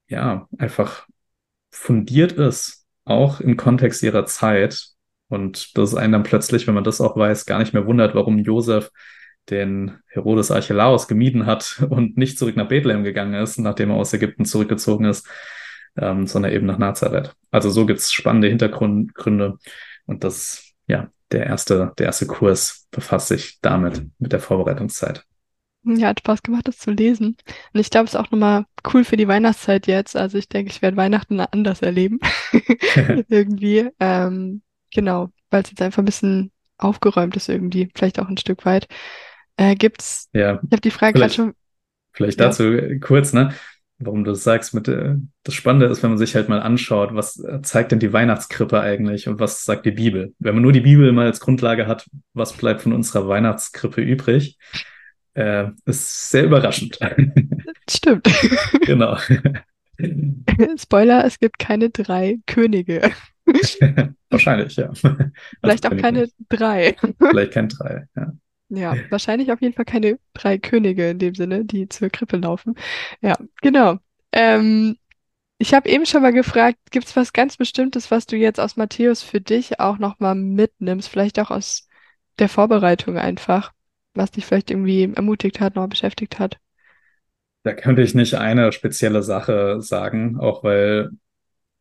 ja 0.08 0.48
einfach 0.58 1.08
fundiert 1.72 2.34
ist, 2.34 2.86
auch 3.06 3.40
im 3.40 3.58
Kontext 3.58 4.04
ihrer 4.04 4.26
Zeit. 4.26 4.88
Und 5.30 5.78
das 5.78 5.92
ist 5.92 5.96
einen 5.98 6.14
dann 6.14 6.24
plötzlich, 6.24 6.68
wenn 6.68 6.74
man 6.74 6.84
das 6.84 7.02
auch 7.02 7.16
weiß, 7.16 7.46
gar 7.46 7.60
nicht 7.60 7.74
mehr 7.74 7.86
wundert, 7.86 8.16
warum 8.16 8.38
Josef 8.38 8.92
den 9.50 9.98
Herodes 10.08 10.52
Archelaus 10.52 11.08
gemieden 11.08 11.46
hat 11.46 11.84
und 11.90 12.18
nicht 12.18 12.38
zurück 12.38 12.56
nach 12.56 12.68
Bethlehem 12.68 13.04
gegangen 13.04 13.34
ist, 13.34 13.58
nachdem 13.58 13.92
er 13.92 13.98
aus 13.98 14.14
Ägypten 14.14 14.46
zurückgezogen 14.46 15.06
ist, 15.06 15.28
ähm, 15.98 16.28
sondern 16.28 16.52
eben 16.52 16.66
nach 16.66 16.78
Nazareth. 16.78 17.34
Also 17.50 17.70
so 17.70 17.86
gibt's 17.86 18.12
spannende 18.12 18.48
Hintergründe 18.50 19.58
und 20.06 20.24
das, 20.24 20.74
ja, 20.88 21.10
der 21.32 21.46
erste, 21.46 21.94
der 21.98 22.08
erste 22.08 22.28
Kurs 22.28 22.88
befasst 22.92 23.30
sich 23.30 23.60
damit, 23.62 24.04
mit 24.20 24.34
der 24.34 24.40
Vorbereitungszeit. 24.40 25.26
Ja, 25.84 26.10
hat 26.10 26.20
Spaß 26.20 26.44
gemacht, 26.44 26.68
das 26.68 26.78
zu 26.78 26.92
lesen. 26.92 27.38
Und 27.74 27.80
ich 27.80 27.90
glaube, 27.90 28.06
es 28.06 28.14
ist 28.14 28.20
auch 28.20 28.30
nochmal 28.30 28.66
cool 28.94 29.04
für 29.04 29.18
die 29.18 29.28
Weihnachtszeit 29.28 29.88
jetzt. 29.88 30.16
Also 30.16 30.38
ich 30.38 30.48
denke, 30.48 30.72
ich 30.72 30.82
werde 30.82 30.98
Weihnachten 30.98 31.40
anders 31.40 31.82
erleben. 31.82 32.20
irgendwie. 33.30 33.90
Ähm, 34.00 34.62
genau, 34.94 35.30
weil 35.50 35.64
es 35.64 35.72
jetzt 35.72 35.82
einfach 35.82 36.04
ein 36.04 36.06
bisschen 36.06 36.52
aufgeräumt 36.78 37.36
ist 37.36 37.50
irgendwie, 37.50 37.90
vielleicht 37.96 38.20
auch 38.20 38.28
ein 38.28 38.38
Stück 38.38 38.66
weit. 38.66 38.88
Äh, 39.58 39.76
gibt's, 39.76 40.30
ja, 40.34 40.56
ich 40.64 40.72
habe 40.72 40.82
die 40.82 40.92
Frage 40.92 41.20
gerade 41.20 41.34
schon. 41.34 41.54
Vielleicht 42.14 42.40
dazu 42.40 42.64
ja. 42.64 42.98
kurz, 43.00 43.34
ne? 43.34 43.54
Warum 44.00 44.24
du 44.24 44.32
das 44.32 44.44
sagst, 44.44 44.74
mit 44.74 44.88
äh, 44.88 45.16
das 45.44 45.54
Spannende 45.54 45.86
ist, 45.86 46.02
wenn 46.02 46.10
man 46.10 46.18
sich 46.18 46.36
halt 46.36 46.50
mal 46.50 46.60
anschaut, 46.60 47.14
was 47.14 47.40
äh, 47.44 47.62
zeigt 47.62 47.92
denn 47.92 48.00
die 48.00 48.12
Weihnachtskrippe 48.12 48.80
eigentlich 48.82 49.28
und 49.28 49.40
was 49.40 49.64
sagt 49.64 49.86
die 49.86 49.92
Bibel? 49.92 50.34
Wenn 50.40 50.56
man 50.56 50.64
nur 50.64 50.72
die 50.72 50.82
Bibel 50.82 51.12
mal 51.12 51.28
als 51.28 51.40
Grundlage 51.40 51.86
hat, 51.86 52.10
was 52.34 52.54
bleibt 52.54 52.82
von 52.82 52.94
unserer 52.94 53.28
Weihnachtskrippe 53.28 54.02
übrig? 54.02 54.58
Äh, 55.34 55.70
ist 55.86 56.30
sehr 56.30 56.46
überraschend. 56.46 57.00
Stimmt. 57.90 58.28
genau. 58.86 59.18
Spoiler, 60.78 61.26
es 61.26 61.40
gibt 61.40 61.60
keine 61.60 61.90
drei 61.90 62.40
Könige. 62.46 63.12
wahrscheinlich, 64.30 64.76
ja. 64.76 64.92
Vielleicht 64.94 65.86
also 65.86 65.96
auch 65.96 66.02
keine 66.02 66.22
nicht. 66.22 66.36
drei. 66.50 66.96
Vielleicht 67.20 67.54
kein 67.54 67.70
drei, 67.70 68.08
ja. 68.16 68.34
Ja, 68.74 68.96
wahrscheinlich 69.10 69.52
auf 69.52 69.62
jeden 69.62 69.74
Fall 69.74 69.84
keine 69.84 70.18
drei 70.34 70.58
Könige 70.58 71.10
in 71.10 71.20
dem 71.20 71.36
Sinne, 71.36 71.66
die 71.66 71.90
zur 71.90 72.10
Krippe 72.10 72.38
laufen. 72.38 72.76
Ja, 73.22 73.38
genau. 73.62 73.98
Ähm, 74.32 74.96
ich 75.58 75.74
habe 75.74 75.90
eben 75.90 76.06
schon 76.06 76.22
mal 76.22 76.32
gefragt, 76.32 76.78
gibt 76.90 77.06
es 77.06 77.16
was 77.18 77.34
ganz 77.34 77.58
Bestimmtes, 77.58 78.12
was 78.12 78.26
du 78.26 78.38
jetzt 78.38 78.60
aus 78.60 78.78
Matthäus 78.78 79.24
für 79.24 79.42
dich 79.42 79.82
auch 79.82 79.98
nochmal 79.98 80.36
mitnimmst? 80.36 81.10
Vielleicht 81.10 81.38
auch 81.40 81.52
aus 81.52 81.90
der 82.40 82.48
Vorbereitung 82.48 83.18
einfach? 83.18 83.74
Was 84.14 84.32
dich 84.32 84.46
vielleicht 84.46 84.72
irgendwie 84.72 85.12
ermutigt 85.16 85.60
hat, 85.60 85.76
noch 85.76 85.88
beschäftigt 85.88 86.40
hat? 86.40 86.60
Da 87.64 87.74
könnte 87.74 88.02
ich 88.02 88.16
nicht 88.16 88.36
eine 88.36 88.72
spezielle 88.72 89.22
Sache 89.22 89.82
sagen, 89.82 90.40
auch 90.40 90.64
weil 90.64 91.12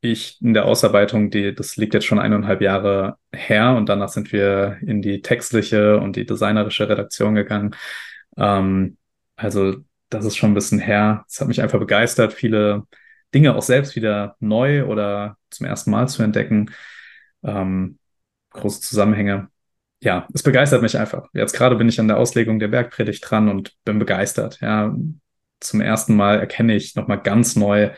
ich 0.02 0.40
in 0.40 0.54
der 0.54 0.64
Ausarbeitung, 0.64 1.30
die, 1.30 1.54
das 1.54 1.76
liegt 1.76 1.94
jetzt 1.94 2.06
schon 2.06 2.18
eineinhalb 2.18 2.60
Jahre 2.62 3.18
her 3.32 3.74
und 3.76 3.88
danach 3.88 4.08
sind 4.08 4.32
wir 4.32 4.78
in 4.82 5.02
die 5.02 5.20
textliche 5.22 5.98
und 5.98 6.16
die 6.16 6.26
designerische 6.26 6.88
Redaktion 6.88 7.34
gegangen. 7.34 7.74
Ähm, 8.36 8.96
also 9.36 9.76
das 10.08 10.24
ist 10.24 10.36
schon 10.36 10.52
ein 10.52 10.54
bisschen 10.54 10.78
her. 10.78 11.24
Es 11.28 11.40
hat 11.40 11.48
mich 11.48 11.62
einfach 11.62 11.78
begeistert, 11.78 12.32
viele 12.32 12.86
Dinge 13.34 13.54
auch 13.54 13.62
selbst 13.62 13.94
wieder 13.96 14.36
neu 14.40 14.84
oder 14.86 15.36
zum 15.50 15.66
ersten 15.66 15.90
Mal 15.90 16.08
zu 16.08 16.22
entdecken. 16.22 16.70
Ähm, 17.42 17.98
große 18.50 18.80
Zusammenhänge 18.80 19.48
ja, 20.00 20.26
es 20.32 20.42
begeistert 20.42 20.82
mich 20.82 20.96
einfach. 20.98 21.28
Jetzt 21.34 21.52
gerade 21.52 21.76
bin 21.76 21.88
ich 21.88 22.00
an 22.00 22.08
der 22.08 22.18
Auslegung 22.18 22.58
der 22.58 22.68
Bergpredigt 22.68 23.28
dran 23.28 23.48
und 23.48 23.74
bin 23.84 23.98
begeistert. 23.98 24.60
Ja, 24.60 24.94
zum 25.60 25.80
ersten 25.80 26.16
Mal 26.16 26.40
erkenne 26.40 26.74
ich 26.74 26.96
nochmal 26.96 27.20
ganz 27.20 27.54
neu 27.54 27.90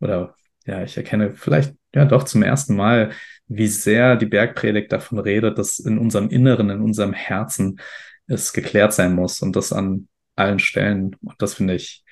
oder 0.00 0.34
ja, 0.66 0.82
ich 0.82 0.96
erkenne 0.96 1.34
vielleicht 1.34 1.74
ja 1.94 2.04
doch 2.04 2.24
zum 2.24 2.42
ersten 2.42 2.76
Mal, 2.76 3.12
wie 3.48 3.68
sehr 3.68 4.16
die 4.16 4.26
Bergpredigt 4.26 4.92
davon 4.92 5.18
redet, 5.18 5.58
dass 5.58 5.78
in 5.78 5.98
unserem 5.98 6.28
Inneren, 6.28 6.68
in 6.70 6.80
unserem 6.80 7.12
Herzen 7.12 7.80
es 8.26 8.52
geklärt 8.52 8.92
sein 8.92 9.14
muss 9.14 9.40
und 9.40 9.56
das 9.56 9.72
an 9.72 10.08
allen 10.34 10.58
Stellen. 10.58 11.16
Und 11.22 11.40
das 11.40 11.54
finde 11.54 11.74
ich, 11.74 12.04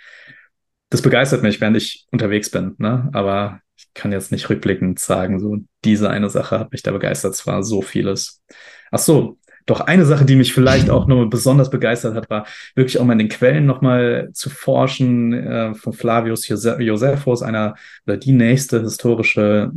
das 0.91 1.03
begeistert 1.03 1.43
mich, 1.43 1.61
während 1.61 1.77
ich 1.77 2.07
unterwegs 2.13 2.51
bin. 2.51 2.77
Ne? 2.79 3.11
Aber 3.13 3.61
ich 3.77 3.93
kann 3.95 4.13
jetzt 4.13 4.33
nicht 4.33 4.49
rückblickend 4.51 4.99
sagen, 4.99 5.41
so 5.41 5.59
diese 5.85 6.11
eine 6.11 6.31
Sache 6.31 6.59
hat 6.59 6.73
mich 6.73 6.83
da 6.83 6.93
begeistert. 6.93 7.35
Es 7.35 7.47
war 7.47 7.63
so 7.63 7.83
vieles. 7.83 8.43
Ach 8.91 8.99
so, 8.99 9.39
doch 9.67 9.81
eine 9.81 10.05
Sache, 10.05 10.25
die 10.25 10.37
mich 10.37 10.53
vielleicht 10.53 10.91
auch 10.91 11.07
nur 11.07 11.31
besonders 11.31 11.71
begeistert 11.71 12.15
hat, 12.15 12.29
war 12.29 12.47
wirklich 12.75 12.99
auch 12.99 13.05
mal 13.05 13.15
in 13.15 13.21
den 13.21 13.29
Quellen 13.29 13.67
nochmal 13.67 14.31
zu 14.33 14.51
forschen 14.51 15.33
äh, 15.33 15.75
von 15.75 15.93
Flavius 15.93 16.47
Josephus, 16.49 17.43
einer 17.43 17.75
oder 18.07 18.17
die 18.17 18.33
nächste 18.33 18.81
historische 18.83 19.73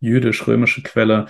jüdisch-römische 0.00 0.82
Quelle, 0.82 1.26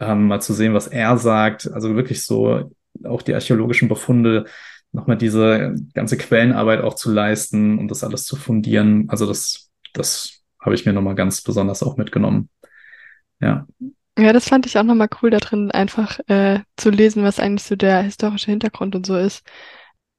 ähm, 0.00 0.28
mal 0.28 0.40
zu 0.40 0.52
sehen, 0.54 0.74
was 0.74 0.86
er 0.86 1.18
sagt. 1.18 1.70
Also 1.72 1.96
wirklich 1.96 2.24
so 2.24 2.70
auch 3.04 3.22
die 3.22 3.34
archäologischen 3.34 3.88
Befunde, 3.88 4.46
nochmal 4.92 5.18
diese 5.18 5.74
ganze 5.94 6.16
Quellenarbeit 6.16 6.80
auch 6.82 6.94
zu 6.94 7.12
leisten 7.12 7.78
und 7.78 7.88
das 7.88 8.04
alles 8.04 8.24
zu 8.24 8.36
fundieren. 8.36 9.06
Also 9.08 9.26
das, 9.26 9.70
das 9.92 10.37
habe 10.60 10.74
ich 10.74 10.86
mir 10.86 10.92
nochmal 10.92 11.14
ganz 11.14 11.42
besonders 11.42 11.82
auch 11.82 11.96
mitgenommen. 11.96 12.48
Ja. 13.40 13.66
Ja, 14.18 14.32
das 14.32 14.48
fand 14.48 14.66
ich 14.66 14.76
auch 14.76 14.82
nochmal 14.82 15.08
cool, 15.22 15.30
da 15.30 15.38
drin 15.38 15.70
einfach 15.70 16.18
äh, 16.26 16.60
zu 16.76 16.90
lesen, 16.90 17.22
was 17.22 17.38
eigentlich 17.38 17.62
so 17.62 17.76
der 17.76 18.02
historische 18.02 18.50
Hintergrund 18.50 18.96
und 18.96 19.06
so 19.06 19.16
ist. 19.16 19.46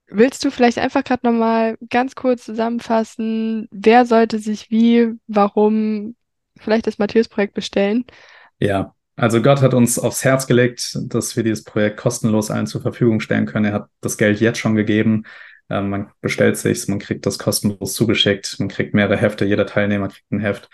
Willst 0.07 0.43
du 0.43 0.51
vielleicht 0.51 0.79
einfach 0.79 1.03
gerade 1.03 1.27
nochmal 1.27 1.77
ganz 1.89 2.15
kurz 2.15 2.45
zusammenfassen, 2.45 3.67
wer 3.71 4.05
sollte 4.05 4.39
sich 4.39 4.71
wie, 4.71 5.15
warum 5.27 6.15
vielleicht 6.57 6.87
das 6.87 6.97
Matthäus-Projekt 6.97 7.53
bestellen? 7.53 8.05
Ja, 8.59 8.95
also 9.17 9.41
Gott 9.41 9.61
hat 9.61 9.73
uns 9.73 9.99
aufs 9.99 10.23
Herz 10.23 10.47
gelegt, 10.47 10.97
dass 11.09 11.35
wir 11.35 11.43
dieses 11.43 11.65
Projekt 11.65 11.97
kostenlos 11.97 12.51
allen 12.51 12.67
zur 12.67 12.81
Verfügung 12.81 13.19
stellen 13.19 13.45
können. 13.45 13.65
Er 13.65 13.73
hat 13.73 13.89
das 13.99 14.17
Geld 14.17 14.39
jetzt 14.39 14.59
schon 14.59 14.75
gegeben. 14.75 15.25
Ähm, 15.69 15.89
man 15.89 16.11
bestellt 16.21 16.57
sich's, 16.57 16.87
man 16.87 16.99
kriegt 16.99 17.25
das 17.25 17.39
kostenlos 17.39 17.93
zugeschickt, 17.93 18.55
man 18.59 18.69
kriegt 18.69 18.93
mehrere 18.93 19.17
Hefte, 19.17 19.45
jeder 19.45 19.65
Teilnehmer 19.65 20.07
kriegt 20.09 20.31
ein 20.31 20.39
Heft. 20.39 20.69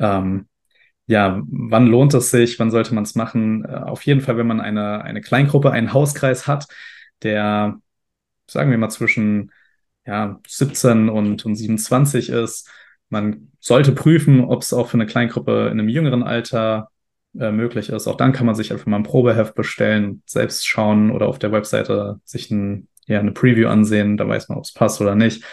Ähm, 0.00 0.48
ja, 1.06 1.42
wann 1.46 1.86
lohnt 1.86 2.14
es 2.14 2.30
sich? 2.30 2.58
Wann 2.58 2.70
sollte 2.70 2.94
man 2.94 3.04
es 3.04 3.14
machen? 3.14 3.64
Äh, 3.64 3.74
auf 3.76 4.02
jeden 4.02 4.20
Fall, 4.20 4.36
wenn 4.36 4.46
man 4.46 4.60
eine, 4.60 5.02
eine 5.02 5.20
Kleingruppe, 5.20 5.70
einen 5.70 5.92
Hauskreis 5.92 6.46
hat, 6.46 6.66
der, 7.22 7.78
sagen 8.48 8.70
wir 8.70 8.78
mal, 8.78 8.90
zwischen 8.90 9.52
ja, 10.06 10.40
17 10.46 11.08
und, 11.08 11.44
und 11.44 11.54
27 11.56 12.30
ist. 12.30 12.70
Man 13.08 13.52
sollte 13.60 13.92
prüfen, 13.92 14.44
ob 14.44 14.62
es 14.62 14.72
auch 14.72 14.88
für 14.88 14.94
eine 14.94 15.06
Kleingruppe 15.06 15.66
in 15.66 15.78
einem 15.78 15.88
jüngeren 15.88 16.22
Alter 16.22 16.90
äh, 17.38 17.50
möglich 17.52 17.88
ist. 17.90 18.06
Auch 18.06 18.16
dann 18.16 18.32
kann 18.32 18.46
man 18.46 18.54
sich 18.54 18.72
einfach 18.72 18.86
mal 18.86 18.96
ein 18.96 19.02
Probeheft 19.02 19.54
bestellen, 19.54 20.22
selbst 20.26 20.66
schauen 20.66 21.10
oder 21.10 21.28
auf 21.28 21.38
der 21.38 21.52
Webseite 21.52 22.20
sich 22.24 22.50
ein, 22.50 22.88
ja, 23.06 23.20
eine 23.20 23.32
Preview 23.32 23.68
ansehen. 23.68 24.16
Da 24.16 24.26
weiß 24.28 24.48
man, 24.48 24.58
ob 24.58 24.64
es 24.64 24.72
passt 24.72 25.00
oder 25.00 25.14
nicht. 25.14 25.44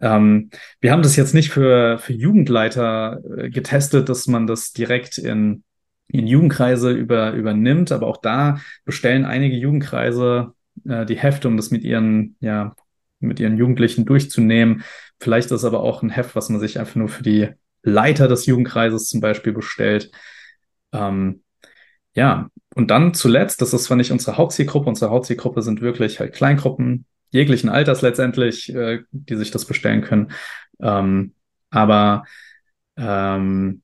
Ähm, 0.00 0.50
wir 0.80 0.92
haben 0.92 1.02
das 1.02 1.16
jetzt 1.16 1.34
nicht 1.34 1.50
für, 1.50 1.98
für 1.98 2.12
Jugendleiter 2.12 3.20
äh, 3.36 3.50
getestet, 3.50 4.08
dass 4.08 4.26
man 4.26 4.46
das 4.46 4.72
direkt 4.72 5.18
in, 5.18 5.62
in 6.08 6.26
Jugendkreise 6.26 6.90
über, 6.90 7.32
übernimmt, 7.32 7.92
aber 7.92 8.06
auch 8.06 8.18
da 8.18 8.60
bestellen 8.84 9.24
einige 9.24 9.56
Jugendkreise 9.56 10.52
äh, 10.86 11.06
die 11.06 11.16
Hefte, 11.18 11.48
um 11.48 11.56
das 11.56 11.70
mit 11.70 11.84
ihren, 11.84 12.36
ja, 12.40 12.74
mit 13.20 13.40
ihren 13.40 13.56
Jugendlichen 13.56 14.04
durchzunehmen. 14.04 14.82
Vielleicht 15.20 15.50
ist 15.50 15.64
aber 15.64 15.80
auch 15.80 16.02
ein 16.02 16.10
Heft, 16.10 16.34
was 16.36 16.48
man 16.48 16.60
sich 16.60 16.78
einfach 16.78 16.96
nur 16.96 17.08
für 17.08 17.22
die 17.22 17.50
Leiter 17.82 18.28
des 18.28 18.46
Jugendkreises 18.46 19.08
zum 19.08 19.20
Beispiel 19.20 19.52
bestellt. 19.52 20.10
Ähm, 20.92 21.42
ja, 22.14 22.48
und 22.74 22.90
dann 22.90 23.14
zuletzt, 23.14 23.62
das 23.62 23.72
ist 23.72 23.84
zwar 23.84 23.96
nicht 23.96 24.12
unsere 24.12 24.36
Hauptzielgruppe, 24.36 24.88
unsere 24.88 25.10
Hauptzielgruppe 25.10 25.62
sind 25.62 25.80
wirklich 25.80 26.20
halt 26.20 26.34
Kleingruppen, 26.34 27.06
jeglichen 27.30 27.68
Alters 27.68 28.02
letztendlich, 28.02 28.74
äh, 28.74 29.02
die 29.10 29.36
sich 29.36 29.50
das 29.50 29.64
bestellen 29.64 30.02
können. 30.02 30.32
Ähm, 30.80 31.34
aber 31.70 32.24
ähm, 32.96 33.82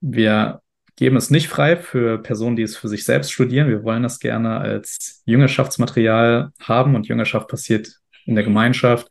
wir 0.00 0.62
geben 0.96 1.16
es 1.16 1.30
nicht 1.30 1.48
frei 1.48 1.76
für 1.76 2.18
Personen, 2.18 2.56
die 2.56 2.62
es 2.62 2.76
für 2.76 2.88
sich 2.88 3.04
selbst 3.04 3.32
studieren. 3.32 3.68
Wir 3.68 3.84
wollen 3.84 4.02
das 4.02 4.20
gerne 4.20 4.58
als 4.58 5.22
Jüngerschaftsmaterial 5.24 6.52
haben 6.60 6.94
und 6.94 7.08
Jüngerschaft 7.08 7.48
passiert 7.48 8.00
in 8.26 8.34
der 8.34 8.44
Gemeinschaft. 8.44 9.08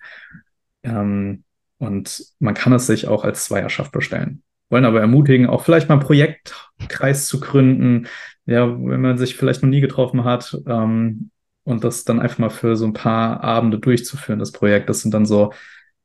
Ähm, 0.83 1.43
und 1.79 2.25
man 2.39 2.53
kann 2.53 2.73
es 2.73 2.85
sich 2.85 3.07
auch 3.07 3.23
als 3.23 3.45
Zweierschaft 3.45 3.91
bestellen. 3.91 4.43
Wollen 4.69 4.85
aber 4.85 5.01
ermutigen, 5.01 5.47
auch 5.47 5.63
vielleicht 5.63 5.89
mal 5.89 5.95
einen 5.95 6.05
Projektkreis 6.05 7.27
zu 7.27 7.39
gründen. 7.39 8.07
Ja, 8.49 8.67
wenn 8.67 9.01
man 9.01 9.17
sich 9.17 9.35
vielleicht 9.35 9.61
noch 9.61 9.69
nie 9.69 9.81
getroffen 9.81 10.23
hat, 10.23 10.57
ähm, 10.65 11.31
und 11.69 11.83
das 11.83 12.03
dann 12.03 12.19
einfach 12.19 12.39
mal 12.39 12.49
für 12.49 12.75
so 12.75 12.85
ein 12.85 12.93
paar 12.93 13.43
Abende 13.43 13.77
durchzuführen, 13.77 14.39
das 14.39 14.51
Projekt. 14.51 14.89
Das 14.89 15.01
sind 15.01 15.13
dann 15.13 15.27
so 15.27 15.53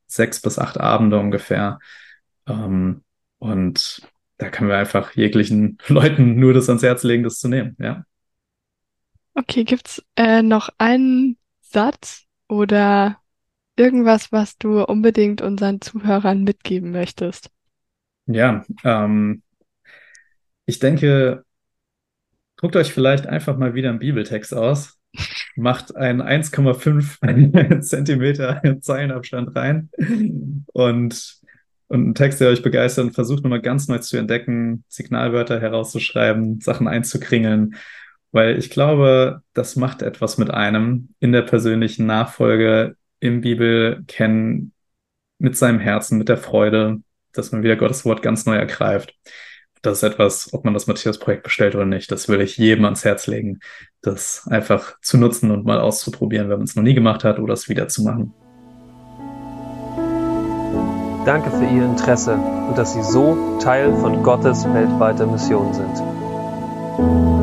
sechs 0.06 0.40
bis 0.42 0.58
acht 0.58 0.78
Abende 0.78 1.18
ungefähr. 1.18 1.78
Ähm, 2.46 3.02
und 3.38 4.02
da 4.36 4.50
können 4.50 4.68
wir 4.68 4.76
einfach 4.76 5.12
jeglichen 5.12 5.78
Leuten 5.88 6.36
nur 6.36 6.52
das 6.52 6.68
ans 6.68 6.82
Herz 6.82 7.02
legen, 7.02 7.22
das 7.22 7.38
zu 7.38 7.48
nehmen, 7.48 7.76
ja. 7.78 8.04
Okay, 9.34 9.64
gibt's 9.64 10.02
äh, 10.16 10.42
noch 10.42 10.68
einen 10.78 11.38
Satz 11.62 12.24
oder 12.46 13.18
irgendwas, 13.76 14.30
was 14.32 14.58
du 14.58 14.84
unbedingt 14.84 15.40
unseren 15.40 15.80
Zuhörern 15.80 16.44
mitgeben 16.44 16.92
möchtest? 16.92 17.50
Ja, 18.26 18.64
ähm, 18.84 19.42
ich 20.66 20.78
denke, 20.78 21.43
druckt 22.64 22.76
euch 22.76 22.94
vielleicht 22.94 23.26
einfach 23.26 23.58
mal 23.58 23.74
wieder 23.74 23.90
einen 23.90 23.98
Bibeltext 23.98 24.54
aus. 24.54 24.98
Macht 25.54 25.94
einen 25.96 26.22
1,5 26.22 27.80
Zentimeter 27.82 28.62
Zeilenabstand 28.80 29.54
rein 29.54 29.90
und, 30.72 31.40
und 31.88 32.00
einen 32.00 32.14
Text, 32.14 32.40
der 32.40 32.48
euch 32.48 32.62
begeistert 32.62 33.04
und 33.04 33.12
versucht 33.12 33.44
nochmal 33.44 33.60
ganz 33.60 33.88
neu 33.88 33.98
zu 33.98 34.16
entdecken, 34.16 34.82
Signalwörter 34.88 35.60
herauszuschreiben, 35.60 36.62
Sachen 36.62 36.88
einzukringeln, 36.88 37.74
weil 38.32 38.56
ich 38.56 38.70
glaube, 38.70 39.42
das 39.52 39.76
macht 39.76 40.00
etwas 40.00 40.38
mit 40.38 40.50
einem 40.50 41.10
in 41.20 41.32
der 41.32 41.42
persönlichen 41.42 42.06
Nachfolge 42.06 42.96
im 43.20 43.42
Bibel 43.42 44.04
kennen, 44.06 44.72
mit 45.38 45.54
seinem 45.54 45.80
Herzen, 45.80 46.16
mit 46.16 46.30
der 46.30 46.38
Freude, 46.38 47.02
dass 47.32 47.52
man 47.52 47.62
wieder 47.62 47.76
Gottes 47.76 48.06
Wort 48.06 48.22
ganz 48.22 48.46
neu 48.46 48.56
ergreift 48.56 49.14
das 49.84 49.98
ist 49.98 50.02
etwas, 50.02 50.52
ob 50.52 50.64
man 50.64 50.74
das 50.74 50.86
Matthias-Projekt 50.86 51.42
bestellt 51.42 51.74
oder 51.74 51.84
nicht, 51.84 52.10
das 52.10 52.28
will 52.28 52.40
ich 52.40 52.56
jedem 52.56 52.84
ans 52.84 53.04
Herz 53.04 53.26
legen, 53.26 53.60
das 54.02 54.46
einfach 54.50 54.98
zu 55.00 55.18
nutzen 55.18 55.50
und 55.50 55.64
mal 55.64 55.80
auszuprobieren, 55.80 56.48
wenn 56.48 56.58
man 56.58 56.64
es 56.64 56.76
noch 56.76 56.82
nie 56.82 56.94
gemacht 56.94 57.24
hat 57.24 57.38
oder 57.38 57.54
es 57.54 57.68
wieder 57.68 57.88
zu 57.88 58.02
machen. 58.02 58.32
Danke 61.24 61.50
für 61.50 61.64
Ihr 61.64 61.84
Interesse 61.84 62.34
und 62.34 62.76
dass 62.76 62.92
Sie 62.92 63.02
so 63.02 63.58
Teil 63.58 63.94
von 63.96 64.22
Gottes 64.22 64.64
weltweiter 64.72 65.26
Mission 65.26 65.72
sind. 65.72 67.33